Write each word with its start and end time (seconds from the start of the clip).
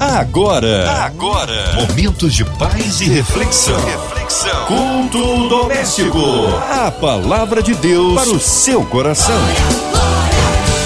Agora, 0.00 0.92
agora, 1.02 1.72
momentos 1.74 2.32
de 2.32 2.44
paz 2.44 3.00
e 3.00 3.06
reflexão. 3.08 3.76
reflexão. 3.84 4.66
Culto 4.66 5.48
doméstico. 5.48 6.20
A 6.70 6.88
palavra 6.88 7.60
de 7.60 7.74
Deus 7.74 8.14
para 8.14 8.30
o 8.30 8.38
seu 8.38 8.84
coração. 8.86 9.40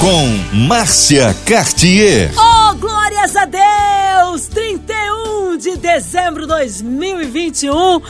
Com 0.01 0.57
Márcia 0.67 1.37
Cartier. 1.45 2.33
Oh, 2.39 2.75
glórias 2.77 3.37
a 3.37 3.45
Deus! 3.45 4.47
31 4.47 5.59
de 5.59 5.77
dezembro 5.77 6.43
de 6.43 6.49
2021 6.49 8.01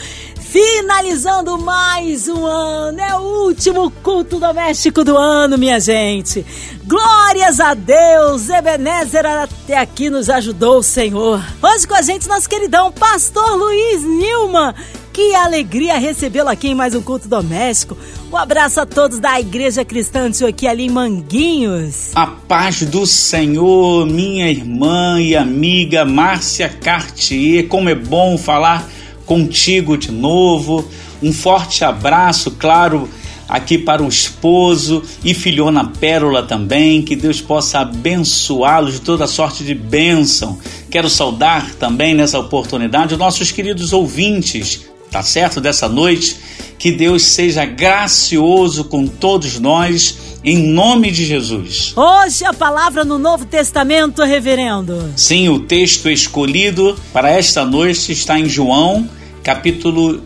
Finalizando 0.52 1.56
mais 1.56 2.28
um 2.28 2.44
ano, 2.44 3.00
é 3.00 3.18
o 3.18 3.46
último 3.46 3.90
culto 3.90 4.38
doméstico 4.38 5.02
do 5.02 5.16
ano, 5.16 5.56
minha 5.56 5.80
gente. 5.80 6.44
Glórias 6.84 7.58
a 7.58 7.72
Deus, 7.72 8.50
Ebenezer 8.50 9.24
até 9.24 9.78
aqui 9.78 10.10
nos 10.10 10.28
ajudou 10.28 10.80
o 10.80 10.82
Senhor. 10.82 11.42
Hoje 11.62 11.88
com 11.88 11.94
a 11.94 12.02
gente, 12.02 12.28
nosso 12.28 12.50
queridão 12.50 12.92
Pastor 12.92 13.56
Luiz 13.56 14.04
Nilman. 14.04 14.74
Que 15.10 15.34
alegria 15.34 15.98
recebê-lo 15.98 16.50
aqui 16.50 16.68
em 16.68 16.74
mais 16.74 16.94
um 16.94 17.00
culto 17.00 17.28
doméstico. 17.28 17.96
Um 18.30 18.36
abraço 18.36 18.78
a 18.78 18.84
todos 18.84 19.18
da 19.18 19.40
Igreja 19.40 19.86
Cristã 19.86 20.28
aqui 20.46 20.68
ali 20.68 20.84
em 20.84 20.90
Manguinhos. 20.90 22.10
A 22.14 22.26
paz 22.26 22.82
do 22.82 23.06
Senhor, 23.06 24.04
minha 24.04 24.50
irmã 24.50 25.18
e 25.18 25.34
amiga 25.34 26.04
Márcia 26.04 26.68
Cartier. 26.68 27.68
Como 27.68 27.88
é 27.88 27.94
bom 27.94 28.36
falar 28.36 28.86
contigo 29.32 29.96
de 29.96 30.12
novo. 30.12 30.86
Um 31.22 31.32
forte 31.32 31.82
abraço, 31.82 32.50
claro, 32.50 33.08
aqui 33.48 33.78
para 33.78 34.02
o 34.02 34.08
esposo 34.08 35.02
e 35.24 35.32
filhona 35.32 35.86
Pérola 35.86 36.42
também. 36.42 37.00
Que 37.00 37.16
Deus 37.16 37.40
possa 37.40 37.78
abençoá-los 37.78 38.94
de 38.94 39.00
toda 39.00 39.26
sorte 39.26 39.64
de 39.64 39.74
bênção. 39.74 40.58
Quero 40.90 41.08
saudar 41.08 41.74
também 41.76 42.14
nessa 42.14 42.38
oportunidade 42.38 43.14
os 43.14 43.18
nossos 43.18 43.50
queridos 43.50 43.94
ouvintes, 43.94 44.82
tá 45.10 45.22
certo? 45.22 45.62
Dessa 45.62 45.88
noite. 45.88 46.36
Que 46.78 46.92
Deus 46.92 47.22
seja 47.22 47.64
gracioso 47.64 48.84
com 48.84 49.06
todos 49.06 49.58
nós, 49.58 50.18
em 50.44 50.58
nome 50.58 51.10
de 51.10 51.24
Jesus. 51.24 51.94
Hoje 51.96 52.44
a 52.44 52.52
palavra 52.52 53.02
no 53.02 53.18
Novo 53.18 53.46
Testamento, 53.46 54.24
reverendo. 54.24 55.10
Sim, 55.16 55.48
o 55.48 55.60
texto 55.60 56.10
escolhido 56.10 56.98
para 57.14 57.30
esta 57.30 57.64
noite 57.64 58.10
está 58.10 58.38
em 58.38 58.48
João 58.48 59.08
capítulo 59.42 60.22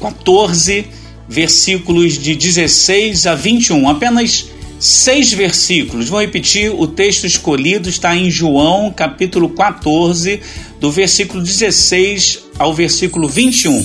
14, 0.00 0.86
versículos 1.28 2.18
de 2.18 2.34
16 2.34 3.26
a 3.26 3.34
21. 3.34 3.88
Apenas 3.88 4.50
seis 4.82 5.32
versículos. 5.32 6.08
Vou 6.08 6.20
repetir, 6.20 6.70
o 6.70 6.86
texto 6.88 7.24
escolhido 7.24 7.88
está 7.88 8.16
em 8.16 8.28
João, 8.30 8.90
capítulo 8.90 9.50
14, 9.50 10.40
do 10.80 10.90
versículo 10.90 11.40
16 11.40 12.46
ao 12.58 12.74
versículo 12.74 13.28
21. 13.28 13.84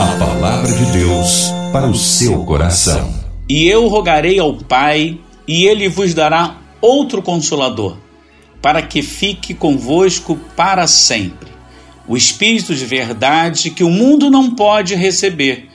A 0.00 0.16
palavra 0.18 0.72
de 0.72 0.92
Deus 0.92 1.50
para 1.70 1.86
o 1.86 1.94
seu 1.94 2.44
coração. 2.44 3.12
E 3.48 3.68
eu 3.68 3.86
rogarei 3.88 4.38
ao 4.38 4.54
Pai, 4.54 5.18
e 5.46 5.66
ele 5.66 5.88
vos 5.88 6.14
dará 6.14 6.56
outro 6.80 7.20
consolador, 7.20 7.98
para 8.62 8.80
que 8.80 9.02
fique 9.02 9.52
convosco 9.52 10.38
para 10.56 10.86
sempre 10.86 11.51
o 12.06 12.16
Espírito 12.16 12.74
de 12.74 12.84
verdade 12.84 13.70
que 13.70 13.84
o 13.84 13.90
mundo 13.90 14.30
não 14.30 14.54
pode 14.54 14.94
receber, 14.94 15.68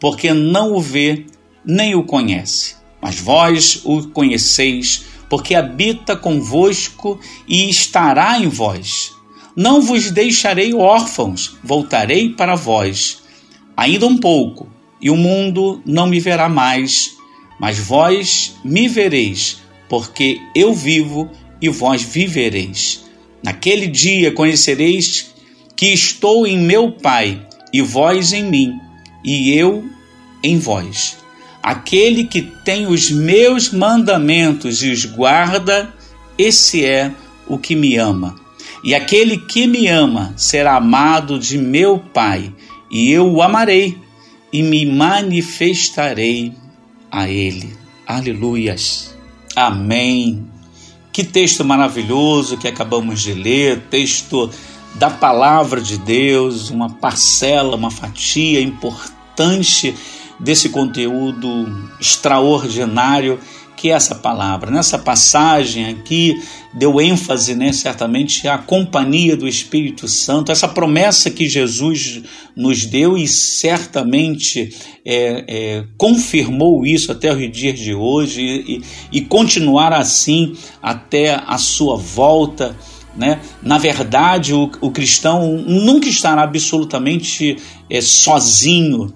porque 0.00 0.32
não 0.32 0.72
o 0.72 0.80
vê 0.80 1.26
nem 1.64 1.94
o 1.94 2.02
conhece. 2.02 2.76
Mas 3.00 3.18
vós 3.18 3.80
o 3.84 4.08
conheceis, 4.08 5.04
porque 5.28 5.54
habita 5.54 6.16
convosco 6.16 7.20
e 7.46 7.68
estará 7.68 8.38
em 8.38 8.48
vós. 8.48 9.12
Não 9.56 9.80
vos 9.80 10.10
deixarei 10.10 10.74
órfãos, 10.74 11.56
voltarei 11.62 12.30
para 12.30 12.54
vós. 12.54 13.22
Ainda 13.76 14.06
um 14.06 14.16
pouco, 14.16 14.68
e 15.00 15.10
o 15.10 15.16
mundo 15.16 15.82
não 15.84 16.06
me 16.06 16.18
verá 16.18 16.48
mais, 16.48 17.16
mas 17.60 17.78
vós 17.78 18.56
me 18.64 18.88
vereis, 18.88 19.58
porque 19.88 20.40
eu 20.54 20.72
vivo 20.72 21.30
e 21.60 21.68
vós 21.68 22.02
vivereis. 22.02 23.04
Naquele 23.42 23.86
dia 23.86 24.32
conhecereis 24.32 25.33
que 25.76 25.86
estou 25.86 26.46
em 26.46 26.58
meu 26.58 26.92
Pai, 26.92 27.46
e 27.72 27.82
vós 27.82 28.32
em 28.32 28.44
mim, 28.44 28.78
e 29.24 29.52
eu 29.52 29.84
em 30.42 30.58
vós. 30.58 31.16
Aquele 31.62 32.24
que 32.24 32.42
tem 32.42 32.86
os 32.86 33.10
meus 33.10 33.72
mandamentos 33.72 34.82
e 34.82 34.90
os 34.90 35.04
guarda, 35.04 35.92
esse 36.36 36.84
é 36.84 37.10
o 37.48 37.58
que 37.58 37.74
me 37.74 37.96
ama. 37.96 38.36
E 38.82 38.94
aquele 38.94 39.38
que 39.38 39.66
me 39.66 39.88
ama 39.88 40.34
será 40.36 40.76
amado 40.76 41.38
de 41.38 41.56
meu 41.56 41.98
Pai, 41.98 42.52
e 42.90 43.10
eu 43.10 43.32
o 43.32 43.42
amarei 43.42 43.98
e 44.52 44.62
me 44.62 44.86
manifestarei 44.86 46.52
a 47.10 47.28
ele. 47.28 47.74
Aleluias. 48.06 49.16
Amém. 49.56 50.46
Que 51.12 51.24
texto 51.24 51.64
maravilhoso 51.64 52.58
que 52.58 52.68
acabamos 52.68 53.22
de 53.22 53.32
ler, 53.32 53.80
texto 53.90 54.50
da 54.94 55.10
palavra 55.10 55.80
de 55.80 55.98
Deus, 55.98 56.70
uma 56.70 56.90
parcela, 56.90 57.76
uma 57.76 57.90
fatia 57.90 58.60
importante 58.60 59.94
desse 60.38 60.68
conteúdo 60.68 61.90
extraordinário 62.00 63.38
que 63.76 63.90
é 63.90 63.94
essa 63.94 64.14
palavra. 64.14 64.70
Nessa 64.70 64.98
passagem 64.98 65.86
aqui 65.86 66.40
deu 66.72 67.00
ênfase, 67.00 67.54
né, 67.54 67.70
certamente, 67.72 68.48
à 68.48 68.56
companhia 68.56 69.36
do 69.36 69.46
Espírito 69.46 70.08
Santo, 70.08 70.50
essa 70.50 70.66
promessa 70.66 71.30
que 71.30 71.46
Jesus 71.46 72.22
nos 72.56 72.86
deu 72.86 73.18
e 73.18 73.28
certamente 73.28 74.74
é, 75.04 75.44
é, 75.46 75.84
confirmou 75.98 76.86
isso 76.86 77.12
até 77.12 77.34
os 77.34 77.52
dias 77.52 77.78
de 77.78 77.94
hoje 77.94 78.40
e, 78.42 78.82
e 79.12 79.20
continuar 79.20 79.92
assim 79.92 80.56
até 80.80 81.34
a 81.46 81.58
sua 81.58 81.96
volta 81.96 82.74
né? 83.16 83.40
Na 83.62 83.78
verdade, 83.78 84.52
o, 84.52 84.70
o 84.80 84.90
cristão 84.90 85.56
nunca 85.58 86.08
estará 86.08 86.42
absolutamente 86.42 87.56
é, 87.88 88.00
sozinho. 88.00 89.12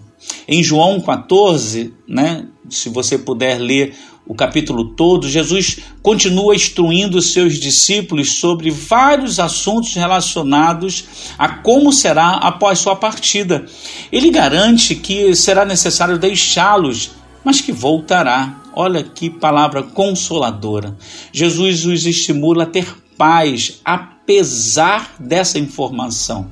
Em 0.47 0.63
João 0.63 1.01
14, 1.01 1.95
né, 2.07 2.47
se 2.69 2.89
você 2.89 3.19
puder 3.19 3.59
ler 3.59 3.95
o 4.27 4.35
capítulo 4.35 4.91
todo, 4.95 5.27
Jesus 5.27 5.79
continua 6.03 6.55
instruindo 6.55 7.23
seus 7.23 7.59
discípulos 7.59 8.33
sobre 8.33 8.71
vários 8.71 9.41
assuntos 9.41 9.95
relacionados 9.95 11.33
a 11.39 11.49
como 11.49 11.91
será 11.91 12.33
após 12.33 12.79
sua 12.79 12.95
partida. 12.95 13.65
Ele 14.13 14.31
garante 14.31 14.95
que 14.95 15.35
será 15.35 15.65
necessário 15.65 16.19
deixá-los, 16.19 17.13
mas 17.43 17.63
que 17.63 17.73
voltará. 17.73 18.61
Olha 18.75 19.03
que 19.03 19.31
palavra 19.31 19.83
consoladora. 19.83 20.95
Jesus 21.33 21.87
os 21.87 22.05
estimula 22.05 22.65
a 22.65 22.67
ter 22.67 22.87
paz, 23.19 23.81
apesar 23.85 25.17
dessa 25.19 25.59
informação. 25.59 26.51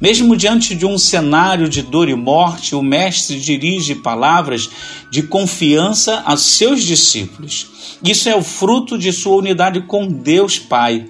Mesmo 0.00 0.36
diante 0.36 0.76
de 0.76 0.86
um 0.86 0.96
cenário 0.96 1.68
de 1.68 1.82
dor 1.82 2.08
e 2.08 2.14
morte, 2.14 2.74
o 2.74 2.82
Mestre 2.82 3.40
dirige 3.40 3.96
palavras 3.96 4.68
de 5.10 5.22
confiança 5.22 6.22
a 6.24 6.36
seus 6.36 6.84
discípulos. 6.84 7.98
Isso 8.04 8.28
é 8.28 8.36
o 8.36 8.42
fruto 8.42 8.96
de 8.96 9.12
sua 9.12 9.36
unidade 9.36 9.80
com 9.82 10.06
Deus 10.06 10.58
Pai. 10.58 11.06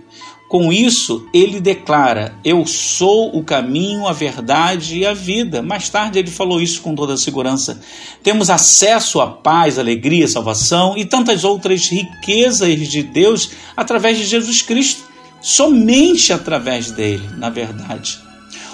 Com 0.48 0.72
isso, 0.72 1.26
ele 1.32 1.60
declara: 1.60 2.34
Eu 2.42 2.64
sou 2.66 3.36
o 3.36 3.44
caminho, 3.44 4.09
a 4.09 4.14
verdade 4.14 4.98
e 4.98 5.06
a 5.06 5.12
vida. 5.12 5.60
Mais 5.60 5.91
tarde, 5.91 6.19
ele 6.19 6.31
falou 6.31 6.59
isso 6.59 6.81
com 6.81 6.94
toda 6.94 7.12
a 7.12 7.19
segurança. 7.19 7.78
Temos 8.22 8.48
acesso 8.48 9.20
à 9.20 9.26
paz, 9.26 9.78
alegria, 9.78 10.26
salvação 10.26 10.97
e 10.97 11.04
tantas 11.04 11.44
outras 11.44 11.88
riquezas 11.88 12.88
de 12.88 13.03
Deus 13.03 13.50
através 13.76 14.16
de 14.16 14.25
Jesus 14.25 14.62
Cristo. 14.62 15.03
Somente 15.42 16.32
através 16.32 16.91
dele, 16.91 17.28
na 17.36 17.51
verdade. 17.51 18.18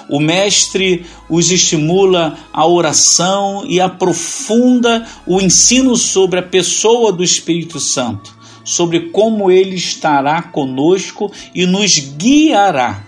O 0.07 0.19
Mestre 0.19 1.05
os 1.29 1.51
estimula 1.51 2.37
à 2.53 2.65
oração 2.65 3.65
e 3.67 3.81
aprofunda 3.81 5.05
o 5.27 5.41
ensino 5.41 5.97
sobre 5.97 6.39
a 6.39 6.43
pessoa 6.43 7.11
do 7.11 7.23
Espírito 7.23 7.79
Santo 7.79 8.35
sobre 8.65 9.11
como 9.11 9.49
ele 9.49 9.75
estará 9.75 10.41
conosco 10.41 11.31
e 11.53 11.65
nos 11.65 11.99
guiará. 11.99 13.03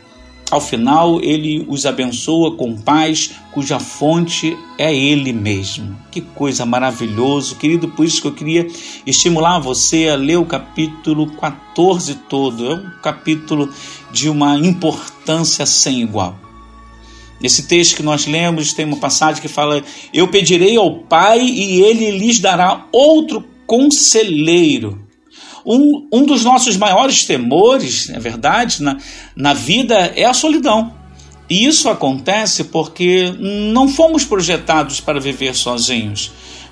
Ao 0.49 0.61
final, 0.61 1.21
ele 1.21 1.65
os 1.67 1.85
abençoa 1.85 2.55
com 2.55 2.77
paz, 2.77 3.31
cuja 3.51 3.79
fonte 3.79 4.57
é 4.77 4.95
ele 4.95 5.33
mesmo. 5.33 5.97
Que 6.09 6.21
coisa 6.21 6.65
maravilhosa, 6.65 7.55
querido. 7.55 7.89
Por 7.89 8.05
isso 8.05 8.21
que 8.21 8.27
eu 8.29 8.33
queria 8.33 8.65
estimular 9.05 9.59
você 9.59 10.07
a 10.07 10.15
ler 10.15 10.37
o 10.37 10.45
capítulo 10.45 11.29
14 11.31 12.15
todo. 12.29 12.71
É 12.71 12.75
um 12.75 12.91
capítulo 13.03 13.69
de 14.09 14.29
uma 14.29 14.57
importância 14.57 15.65
sem 15.65 16.01
igual. 16.01 16.39
Nesse 17.41 17.67
texto 17.67 17.97
que 17.97 18.03
nós 18.03 18.25
lemos, 18.25 18.71
tem 18.71 18.85
uma 18.85 18.97
passagem 18.97 19.41
que 19.41 19.49
fala: 19.49 19.83
Eu 20.13 20.29
pedirei 20.29 20.77
ao 20.77 20.99
Pai 20.99 21.41
e 21.41 21.81
ele 21.81 22.09
lhes 22.11 22.39
dará 22.39 22.85
outro 22.89 23.43
conselheiro 23.65 25.06
Um, 25.67 26.07
um 26.13 26.25
dos 26.25 26.45
nossos 26.45 26.77
maiores 26.77 27.25
temores, 27.25 28.09
é 28.09 28.19
verdade, 28.19 28.81
na, 28.81 28.97
na 29.35 29.53
vida 29.53 30.13
é 30.15 30.23
a 30.23 30.33
solidão. 30.33 30.95
E 31.49 31.65
isso 31.65 31.89
acontece 31.89 32.65
porque 32.65 33.33
não 33.39 33.87
fomos 33.87 34.23
projetados 34.23 35.01
para 35.01 35.19
viver 35.19 35.53
sozinhos. 35.55 36.31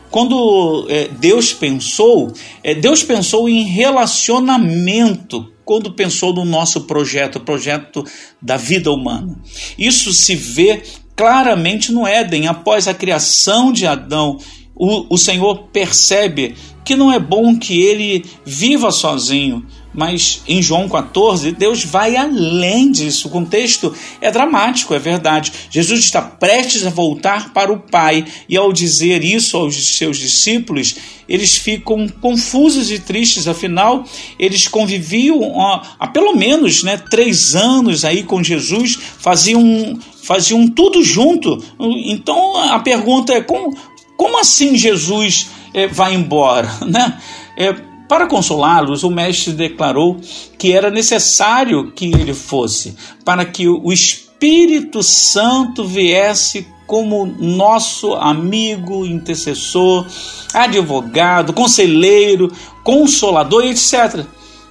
Quando 0.09 0.86
é, 0.89 1.09
Deus 1.09 1.51
pensou, 1.51 2.31
é, 2.63 2.74
Deus 2.74 3.03
pensou 3.03 3.50
em 3.50 3.63
relacionamento 3.63 5.51
quando 5.65 5.94
pensou 5.94 6.33
no 6.33 6.45
nosso 6.45 6.81
projeto, 6.81 7.38
o 7.38 7.41
projeto 7.41 8.06
da 8.41 8.56
vida 8.56 8.91
humana. 8.91 9.36
Isso 9.77 10.13
se 10.13 10.36
vê 10.36 10.83
claramente 11.15 11.91
no 11.91 12.06
Éden, 12.06 12.48
após 12.48 12.88
a 12.88 12.94
criação 12.94 13.71
de 13.71 13.88
Adão. 13.88 14.38
O, 14.75 15.15
o 15.15 15.18
Senhor 15.18 15.69
percebe 15.74 16.56
que 16.86 16.96
não 16.96 17.12
é 17.12 17.20
bom 17.20 17.58
que 17.58 17.82
ele 17.82 18.24
viva 18.46 18.92
sozinho, 18.92 19.66
mas 19.92 20.44
em 20.48 20.62
João 20.62 20.88
14, 20.90 21.54
Deus 21.54 21.84
vai 21.84 22.16
além 22.16 22.92
disso. 22.92 23.28
O 23.28 23.32
contexto 23.32 23.94
é 24.20 24.30
dramático, 24.30 24.94
é 24.94 25.00
verdade. 25.00 25.52
Jesus 25.72 26.02
está 26.02 26.22
prestes 26.22 26.86
a 26.86 26.90
voltar 26.90 27.54
para 27.54 27.72
o 27.72 27.80
Pai, 27.80 28.26
e 28.48 28.58
ao 28.58 28.72
dizer 28.72 29.24
isso 29.24 29.58
aos 29.58 29.98
seus 29.98 30.18
discípulos, 30.18 30.96
eles 31.28 31.56
ficam 31.56 32.08
confusos 32.22 32.92
e 32.92 33.00
tristes, 33.00 33.48
afinal, 33.48 34.04
eles 34.38 34.68
conviviam 34.68 35.60
há 35.98 36.08
pelo 36.08 36.36
menos 36.36 36.84
né, 36.84 36.98
três 36.98 37.56
anos 37.56 38.06
aí 38.06 38.22
com 38.22 38.44
Jesus, 38.44 39.00
faziam, 39.18 39.98
faziam 40.22 40.68
tudo 40.68 41.02
junto. 41.02 41.64
Então 42.06 42.58
a 42.58 42.80
pergunta 42.80 43.34
é: 43.34 43.42
como, 43.42 43.76
como 44.18 44.40
assim 44.40 44.78
Jesus 44.78 45.48
é, 45.75 45.88
vai 45.88 46.16
embora? 46.16 46.72
Né? 46.88 47.19
É, 47.57 47.74
para 48.07 48.27
consolá-los, 48.27 49.04
o 49.04 49.10
mestre 49.10 49.51
declarou 49.54 50.18
que 50.57 50.72
era 50.72 50.89
necessário 50.89 51.92
que 51.92 52.06
ele 52.06 52.33
fosse, 52.33 52.95
para 53.25 53.44
que 53.44 53.68
o 53.68 53.92
Espírito 53.92 55.01
Santo 55.01 55.83
viesse 55.83 56.68
como 56.86 57.25
nosso 57.25 58.13
amigo, 58.13 59.06
intercessor, 59.06 60.06
advogado, 60.54 61.51
conselheiro, 61.51 62.51
consolador, 62.83 63.66
etc. 63.66 64.24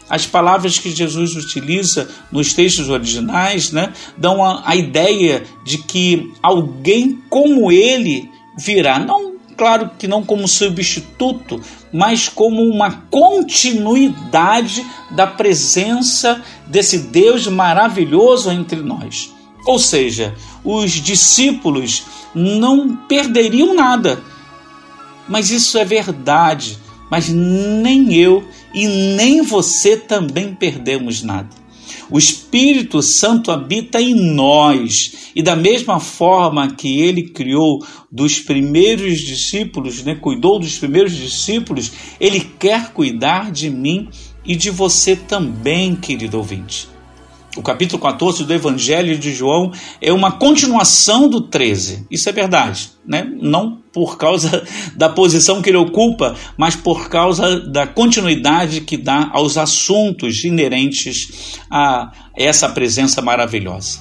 As 0.09 0.25
palavras 0.25 0.79
que 0.79 0.95
Jesus 0.95 1.35
utiliza 1.35 2.09
nos 2.31 2.55
textos 2.55 2.89
originais 2.89 3.73
né, 3.73 3.93
dão 4.17 4.45
a, 4.45 4.63
a 4.65 4.77
ideia 4.77 5.43
de 5.65 5.79
que 5.79 6.33
alguém 6.41 7.19
como 7.29 7.73
ele 7.73 8.31
virá, 8.57 9.01
não 9.01 9.34
claro 9.57 9.91
que 9.99 10.07
não 10.07 10.25
como 10.25 10.47
substituto, 10.47 11.61
mas 11.93 12.29
como 12.29 12.63
uma 12.63 12.91
continuidade 13.11 14.85
da 15.11 15.27
presença 15.27 16.43
desse 16.67 16.99
Deus 16.99 17.47
maravilhoso 17.47 18.51
entre 18.51 18.81
nós. 18.81 19.33
Ou 19.67 19.79
seja, 19.79 20.35
os 20.63 20.93
discípulos 20.93 22.05
não 22.35 22.97
perderiam 22.97 23.75
nada. 23.75 24.23
Mas 25.29 25.51
isso 25.51 25.79
é 25.79 25.85
verdade, 25.85 26.79
mas 27.11 27.29
nem 27.29 28.13
eu 28.15 28.47
e 28.75 28.87
nem 28.87 29.41
você 29.43 29.97
também 29.97 30.55
perdemos 30.55 31.23
nada. 31.23 31.64
O 32.11 32.19
Espírito 32.19 33.03
Santo 33.03 33.51
habita 33.51 34.01
em 34.01 34.15
nós 34.15 35.31
e 35.35 35.43
da 35.43 35.57
mesma 35.57 35.99
forma 35.99 36.75
que 36.75 37.01
ele 37.01 37.31
criou 37.31 37.85
dos 38.11 38.39
primeiros 38.39 39.21
discípulos, 39.21 40.03
né, 40.05 40.15
cuidou 40.15 40.59
dos 40.59 40.79
primeiros 40.79 41.13
discípulos, 41.17 41.93
ele 42.21 42.41
quer 42.41 42.93
cuidar 42.93 43.51
de 43.51 43.71
mim 43.71 44.09
e 44.45 44.55
de 44.55 44.71
você 44.71 45.17
também, 45.17 45.97
querido 45.97 46.37
ouvinte. 46.37 46.94
O 47.57 47.63
capítulo 47.63 48.03
14 48.03 48.45
do 48.45 48.53
Evangelho 48.53 49.17
de 49.17 49.33
João 49.33 49.73
é 50.01 50.13
uma 50.13 50.33
continuação 50.33 51.29
do 51.29 51.41
13. 51.41 52.07
Isso 52.11 52.29
é 52.29 52.33
verdade, 52.33 52.91
né? 53.07 53.25
Não 53.41 53.79
por 53.93 54.19
causa 54.19 54.65
da 54.97 55.09
posição 55.09 55.63
que 55.63 55.71
ele 55.71 55.77
ocupa, 55.77 56.35
mas 56.57 56.75
por 56.75 57.09
causa 57.09 57.61
da 57.61 57.87
continuidade 57.87 58.81
que 58.81 58.97
dá 58.97 59.31
aos 59.33 59.57
assuntos 59.57 60.43
inerentes 60.43 61.59
a 61.71 62.11
essa 62.37 62.69
presença 62.69 63.23
maravilhosa. 63.23 64.01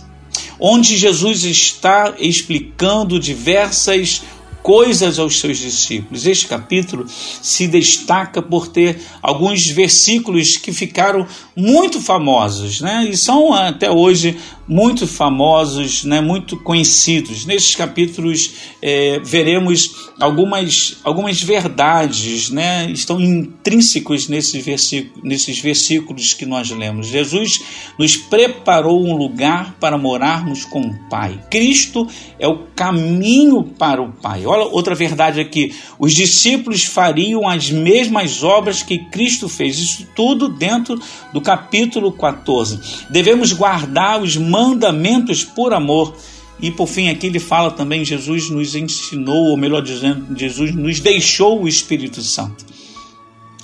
Onde 0.60 0.98
Jesus 0.98 1.44
está 1.44 2.16
explicando 2.18 3.20
diversas 3.20 4.24
coisas 4.64 5.20
aos 5.20 5.40
seus 5.40 5.58
discípulos. 5.60 6.26
Este 6.26 6.48
capítulo 6.48 7.06
se 7.08 7.68
destaca 7.68 8.42
por 8.42 8.68
ter 8.70 9.00
alguns 9.22 9.68
versículos 9.68 10.56
que 10.56 10.72
ficaram 10.72 11.28
muito 11.56 12.00
famosos, 12.00 12.80
né? 12.80 13.06
E 13.10 13.18
são 13.18 13.54
até 13.54 13.92
hoje 13.92 14.38
muito 14.68 15.06
famosos, 15.06 16.04
né? 16.04 16.22
Muito 16.22 16.58
conhecidos. 16.58 17.46
Nestes 17.46 17.76
capítulos 17.76 18.54
é, 18.82 19.20
veremos 19.20 20.12
algumas, 20.20 20.98
algumas 21.04 21.42
verdades, 21.42 22.50
né? 22.50 22.90
Estão 22.92 23.20
intrínsecos 23.20 24.28
nesses 24.28 24.64
versículos, 24.64 25.24
nesses 25.24 25.60
versículos 25.60 26.34
que 26.34 26.46
nós 26.46 26.70
lemos. 26.70 27.08
Jesus 27.08 27.62
nos 28.00 28.16
preparou 28.16 29.06
um 29.06 29.16
lugar 29.16 29.76
para 29.80 29.98
morarmos 29.98 30.64
com 30.64 30.82
o 30.82 31.10
Pai. 31.10 31.40
Cristo 31.50 32.08
é 32.40 32.48
o 32.48 32.60
caminho 32.76 33.64
para 33.64 34.02
o 34.02 34.12
Pai. 34.14 34.46
Olha 34.46 34.64
outra 34.66 34.96
verdade 34.96 35.42
aqui: 35.42 35.74
os 36.00 36.14
discípulos 36.14 36.86
fariam 36.86 37.48
as 37.48 37.70
mesmas 37.70 38.44
obras 38.44 38.82
que 38.82 38.98
Cristo 38.98 39.50
fez. 39.50 39.78
Isso 39.78 40.08
tudo 40.16 40.48
dentro 40.48 41.00
do 41.34 41.42
capítulo 41.42 42.12
14. 42.12 42.80
Devemos 43.10 43.52
guardar 43.52 44.22
os 44.22 44.38
mandamentos 44.54 45.44
por 45.44 45.74
amor. 45.74 46.16
E 46.62 46.70
por 46.70 46.88
fim, 46.88 47.10
aqui 47.10 47.26
ele 47.26 47.40
fala 47.40 47.72
também: 47.72 48.06
Jesus 48.06 48.52
nos 48.52 48.76
ensinou, 48.76 49.50
ou 49.50 49.58
melhor 49.58 49.82
dizendo, 49.82 50.38
Jesus 50.38 50.76
nos 50.76 51.00
deixou 51.00 51.64
o 51.64 51.68
Espírito 51.68 52.22
Santo. 52.22 52.64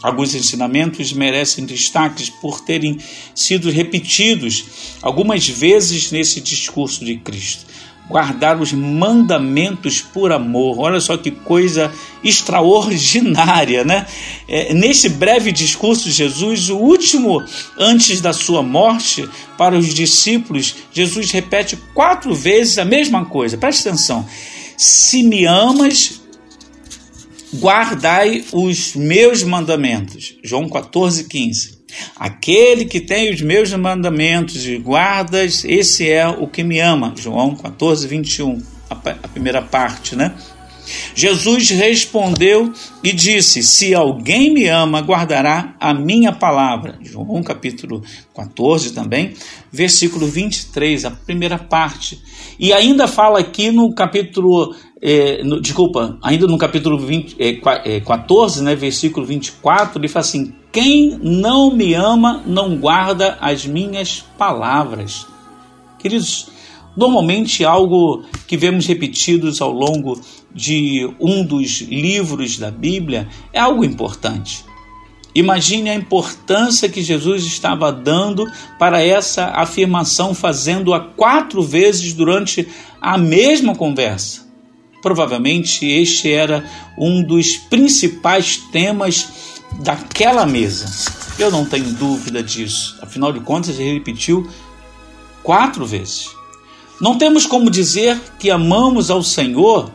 Alguns 0.01 0.33
ensinamentos 0.33 1.13
merecem 1.13 1.65
destaques 1.65 2.29
por 2.29 2.61
terem 2.61 2.97
sido 3.35 3.69
repetidos 3.69 4.63
algumas 5.01 5.47
vezes 5.47 6.09
nesse 6.09 6.39
discurso 6.39 7.03
de 7.03 7.17
Cristo 7.17 7.68
guardar 8.09 8.59
os 8.59 8.73
mandamentos 8.73 10.01
por 10.01 10.31
amor. 10.31 10.79
Olha 10.79 10.99
só 10.99 11.15
que 11.15 11.29
coisa 11.29 11.91
extraordinária, 12.23 13.85
né? 13.85 14.07
É, 14.47 14.73
nesse 14.73 15.07
breve 15.07 15.51
discurso 15.51 16.09
Jesus, 16.09 16.69
o 16.69 16.77
último 16.77 17.41
antes 17.77 18.19
da 18.19 18.33
sua 18.33 18.63
morte, 18.63 19.29
para 19.57 19.77
os 19.77 19.93
discípulos, 19.93 20.75
Jesus 20.91 21.31
repete 21.31 21.77
quatro 21.93 22.33
vezes 22.33 22.77
a 22.79 22.85
mesma 22.85 23.25
coisa. 23.25 23.57
Preste 23.57 23.87
atenção. 23.87 24.25
Se 24.75 25.21
me 25.21 25.45
amas, 25.45 26.21
guardai 27.55 28.43
os 28.51 28.95
meus 28.95 29.43
mandamentos. 29.43 30.35
João 30.43 30.67
14, 30.67 31.25
15. 31.25 31.78
Aquele 32.15 32.85
que 32.85 32.99
tem 32.99 33.33
os 33.33 33.41
meus 33.41 33.73
mandamentos 33.73 34.65
e 34.65 34.77
guardas, 34.77 35.63
esse 35.65 36.09
é 36.09 36.27
o 36.27 36.47
que 36.47 36.63
me 36.63 36.79
ama. 36.79 37.13
João 37.17 37.55
14, 37.55 38.07
21, 38.07 38.61
a, 38.89 38.95
primeira 39.27 39.61
parte, 39.61 40.15
né? 40.15 40.33
Jesus 41.13 41.69
respondeu 41.69 42.73
e 43.03 43.11
disse: 43.11 43.61
Se 43.61 43.93
alguém 43.93 44.51
me 44.51 44.67
ama, 44.67 45.01
guardará 45.01 45.75
a 45.79 45.93
minha 45.93 46.31
palavra. 46.31 46.97
João 47.01 47.43
capítulo 47.43 48.01
14 48.35 48.93
também, 48.93 49.33
versículo 49.71 50.25
23, 50.25 51.05
a 51.05 51.11
primeira 51.11 51.59
parte. 51.59 52.19
E 52.57 52.73
ainda 52.73 53.07
fala 53.07 53.39
aqui 53.39 53.71
no 53.71 53.93
capítulo 53.93 54.75
é, 55.01 55.43
no, 55.43 55.61
desculpa, 55.61 56.17
ainda 56.21 56.45
no 56.45 56.57
capítulo 56.57 56.97
20, 56.97 57.37
é, 57.39 57.99
14, 58.01 58.59
é, 58.59 58.63
né, 58.63 58.75
versículo 58.75 59.25
24, 59.25 59.99
ele 59.99 60.07
fala 60.07 60.25
assim: 60.25 60.53
Quem 60.71 61.17
não 61.21 61.75
me 61.75 61.95
ama 61.95 62.43
não 62.45 62.77
guarda 62.77 63.37
as 63.41 63.65
minhas 63.65 64.23
palavras. 64.37 65.25
Queridos, 65.97 66.47
normalmente 66.95 67.65
algo 67.65 68.23
que 68.47 68.55
vemos 68.55 68.85
repetidos 68.85 69.61
ao 69.61 69.71
longo 69.71 70.21
de 70.53 71.09
um 71.19 71.43
dos 71.43 71.81
livros 71.81 72.59
da 72.59 72.69
Bíblia 72.69 73.27
é 73.51 73.59
algo 73.59 73.83
importante. 73.83 74.63
Imagine 75.33 75.89
a 75.89 75.95
importância 75.95 76.89
que 76.89 77.01
Jesus 77.01 77.45
estava 77.45 77.91
dando 77.91 78.45
para 78.77 79.01
essa 79.01 79.45
afirmação, 79.47 80.33
fazendo-a 80.33 80.99
quatro 80.99 81.63
vezes 81.63 82.13
durante 82.13 82.67
a 83.01 83.17
mesma 83.17 83.75
conversa. 83.75 84.47
Provavelmente 85.01 85.85
este 85.85 86.31
era 86.31 86.65
um 86.97 87.23
dos 87.23 87.57
principais 87.57 88.57
temas 88.71 89.48
daquela 89.73 90.45
mesa. 90.45 90.87
Eu 91.37 91.51
não 91.51 91.65
tenho 91.65 91.91
dúvida 91.93 92.43
disso. 92.43 92.97
Afinal 93.01 93.31
de 93.31 93.39
contas, 93.39 93.79
ele 93.79 93.93
repetiu 93.93 94.49
quatro 95.43 95.85
vezes. 95.85 96.29
Não 96.99 97.17
temos 97.17 97.45
como 97.45 97.69
dizer 97.69 98.19
que 98.37 98.51
amamos 98.51 99.09
ao 99.09 99.23
Senhor, 99.23 99.91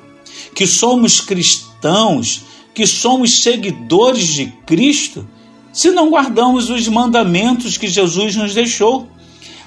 que 0.54 0.66
somos 0.66 1.20
cristãos, 1.20 2.42
que 2.74 2.86
somos 2.86 3.42
seguidores 3.42 4.26
de 4.26 4.46
Cristo, 4.66 5.28
se 5.72 5.90
não 5.90 6.08
guardamos 6.08 6.70
os 6.70 6.88
mandamentos 6.88 7.76
que 7.76 7.88
Jesus 7.88 8.36
nos 8.36 8.54
deixou. 8.54 9.08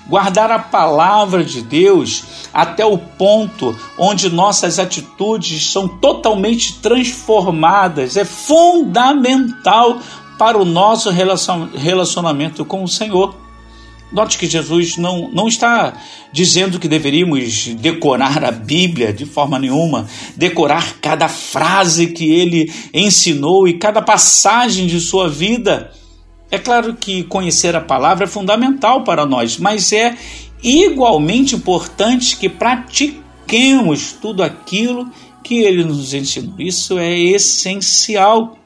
Guardar 0.09 0.49
a 0.51 0.59
palavra 0.59 1.43
de 1.43 1.61
Deus 1.61 2.23
até 2.53 2.85
o 2.85 2.97
ponto 2.97 3.77
onde 3.97 4.29
nossas 4.29 4.79
atitudes 4.79 5.69
são 5.69 5.87
totalmente 5.87 6.75
transformadas 6.79 8.15
é 8.15 8.23
fundamental 8.23 9.99
para 10.37 10.57
o 10.57 10.63
nosso 10.63 11.09
relacionamento 11.09 12.63
com 12.63 12.83
o 12.83 12.87
Senhor. 12.87 13.35
Note 14.09 14.37
que 14.37 14.47
Jesus 14.47 14.95
não, 14.95 15.29
não 15.33 15.49
está 15.49 15.93
dizendo 16.31 16.79
que 16.79 16.87
deveríamos 16.87 17.67
decorar 17.75 18.45
a 18.45 18.51
Bíblia 18.51 19.11
de 19.11 19.25
forma 19.25 19.59
nenhuma, 19.59 20.07
decorar 20.35 20.93
cada 21.01 21.27
frase 21.27 22.07
que 22.07 22.31
ele 22.31 22.71
ensinou 22.93 23.67
e 23.67 23.73
cada 23.73 24.01
passagem 24.01 24.87
de 24.87 25.01
sua 25.01 25.29
vida. 25.29 25.91
É 26.49 26.57
claro 26.57 26.95
que 26.95 27.23
conhecer 27.23 27.75
a 27.75 27.81
palavra 27.81 28.23
é 28.23 28.27
fundamental 28.27 29.03
para 29.03 29.25
nós, 29.25 29.57
mas 29.57 29.91
é 29.91 30.17
igualmente 30.63 31.55
importante 31.55 32.37
que 32.37 32.47
pratiquemos 32.47 34.13
tudo 34.13 34.41
aquilo 34.41 35.09
que 35.43 35.59
ele 35.59 35.83
nos 35.83 36.13
ensinou. 36.13 36.55
Isso 36.57 36.97
é 36.97 37.17
essencial. 37.17 38.57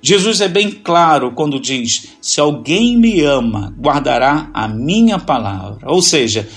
Jesus 0.00 0.40
é 0.40 0.48
bem 0.48 0.70
claro 0.70 1.32
quando 1.32 1.58
diz: 1.58 2.16
Se 2.20 2.40
alguém 2.40 2.96
me 2.96 3.22
ama, 3.22 3.74
guardará 3.78 4.50
a 4.52 4.68
minha 4.68 5.18
palavra. 5.18 5.90
Ou 5.90 6.02
seja, 6.02 6.48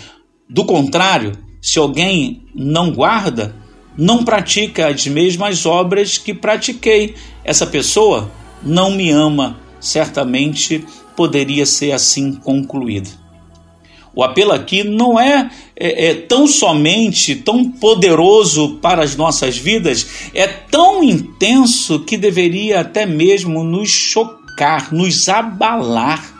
do 0.50 0.66
contrário, 0.66 1.32
se 1.62 1.80
alguém 1.80 2.44
não 2.54 2.92
guarda, 2.92 3.56
não 3.98 4.24
pratica 4.24 4.88
as 4.88 5.08
mesmas 5.08 5.66
obras 5.66 6.18
que 6.18 6.34
pratiquei. 6.34 7.16
Essa 7.44 7.66
pessoa 7.66 8.32
não 8.62 8.92
me 8.92 9.10
ama, 9.10 9.60
certamente 9.82 10.86
poderia 11.16 11.66
ser 11.66 11.92
assim 11.92 12.34
concluído. 12.34 13.10
O 14.14 14.24
apelo 14.24 14.52
aqui 14.52 14.84
não 14.84 15.18
é, 15.18 15.50
é, 15.76 16.08
é, 16.08 16.14
tão 16.14 16.46
somente, 16.46 17.36
tão 17.36 17.70
poderoso 17.72 18.78
para 18.82 19.04
as 19.04 19.16
nossas 19.16 19.58
vidas, 19.58 20.30
é 20.34 20.48
tão 20.48 21.02
intenso 21.02 22.02
que 22.02 22.18
deveria 22.18 22.82
até 22.82 23.06
mesmo 23.06 23.64
nos 23.64 23.90
chocar, 23.90 24.94
nos 24.94 25.30
abalar. 25.30 26.40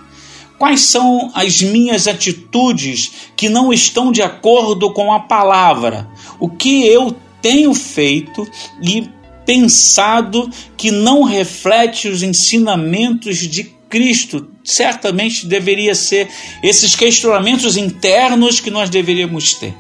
Quais 0.58 0.82
são 0.82 1.32
as 1.34 1.62
minhas 1.62 2.08
atitudes 2.08 3.12
que 3.36 3.48
não 3.48 3.72
estão 3.72 4.12
de 4.12 4.22
acordo 4.22 4.92
com 4.92 5.12
a 5.14 5.22
palavra? 5.22 6.08
O 6.40 6.50
que 6.50 6.86
eu 6.86 7.16
tenho 7.42 7.74
feito 7.74 8.46
e 8.84 9.10
pensado 9.52 10.50
que 10.78 10.90
não 10.92 11.24
reflete 11.24 12.08
os 12.08 12.24
ensinamentos 12.24 13.38
de 13.40 13.66
Cristo 13.90 14.48
certamente 14.64 15.46
deveria 15.46 15.94
ser 15.94 16.30
esses 16.64 16.96
questionamentos 16.96 17.76
internos 17.76 18.62
que 18.62 18.72
nós 18.72 18.90
deveríamos 18.90 19.56
ter. 19.56 19.76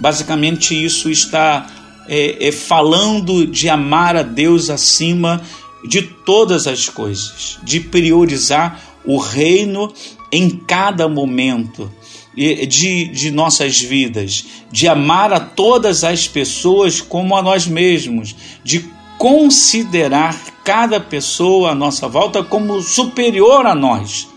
Basicamente, 0.00 0.72
isso 0.72 1.10
está 1.10 1.70
é, 2.08 2.48
é, 2.48 2.50
falando 2.50 3.46
de 3.46 3.68
amar 3.68 4.16
a 4.16 4.22
Deus 4.22 4.70
acima 4.70 5.42
de 5.86 6.00
todas 6.00 6.66
as 6.66 6.88
coisas, 6.88 7.58
de 7.62 7.80
priorizar 7.80 8.82
o 9.04 9.18
reino 9.18 9.92
em 10.32 10.48
cada 10.48 11.06
momento 11.06 11.92
de, 12.34 13.06
de 13.06 13.30
nossas 13.30 13.80
vidas, 13.80 14.44
de 14.70 14.86
amar 14.86 15.32
a 15.32 15.40
todas 15.40 16.04
as 16.04 16.28
pessoas 16.28 17.00
como 17.00 17.36
a 17.36 17.42
nós 17.42 17.66
mesmos, 17.66 18.34
de 18.62 18.88
considerar 19.18 20.36
cada 20.62 21.00
pessoa 21.00 21.72
à 21.72 21.74
nossa 21.74 22.06
volta 22.06 22.42
como 22.42 22.80
superior 22.80 23.66
a 23.66 23.74
nós. 23.74 24.28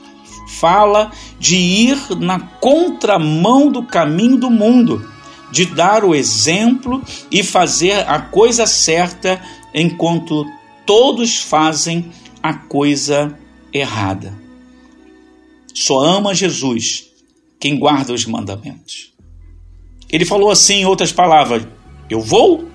Fala 0.60 1.12
de 1.40 1.56
ir 1.56 1.98
na 2.20 2.40
contramão 2.40 3.72
do 3.72 3.84
caminho 3.84 4.38
do 4.38 4.50
mundo, 4.50 5.08
de 5.52 5.66
dar 5.66 6.04
o 6.04 6.16
exemplo 6.16 7.02
e 7.30 7.44
fazer 7.44 8.08
a 8.10 8.20
coisa 8.20 8.66
certa 8.66 9.42
enquanto 9.74 10.46
todos 10.86 11.38
fazem 11.38 12.12
a 12.42 12.54
coisa 12.54 13.38
errada. 13.72 14.34
Só 15.74 16.00
ama 16.00 16.34
Jesus 16.34 17.11
quem 17.62 17.78
guarda 17.78 18.12
os 18.12 18.26
mandamentos. 18.26 19.14
Ele 20.12 20.26
falou 20.26 20.50
assim, 20.50 20.82
em 20.82 20.86
outras 20.86 21.14
palavras: 21.14 21.66
Eu 22.10 22.20
vou, 22.20 22.68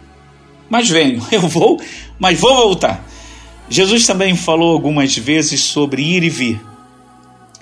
mas 0.70 0.88
venho. 0.88 1.20
Eu 1.30 1.42
vou, 1.42 1.78
mas 2.18 2.38
vou 2.38 2.54
voltar. 2.54 3.04
Jesus 3.68 4.06
também 4.06 4.36
falou 4.36 4.72
algumas 4.72 5.16
vezes 5.16 5.60
sobre 5.60 6.00
ir 6.00 6.22
e 6.22 6.30
vir, 6.30 6.60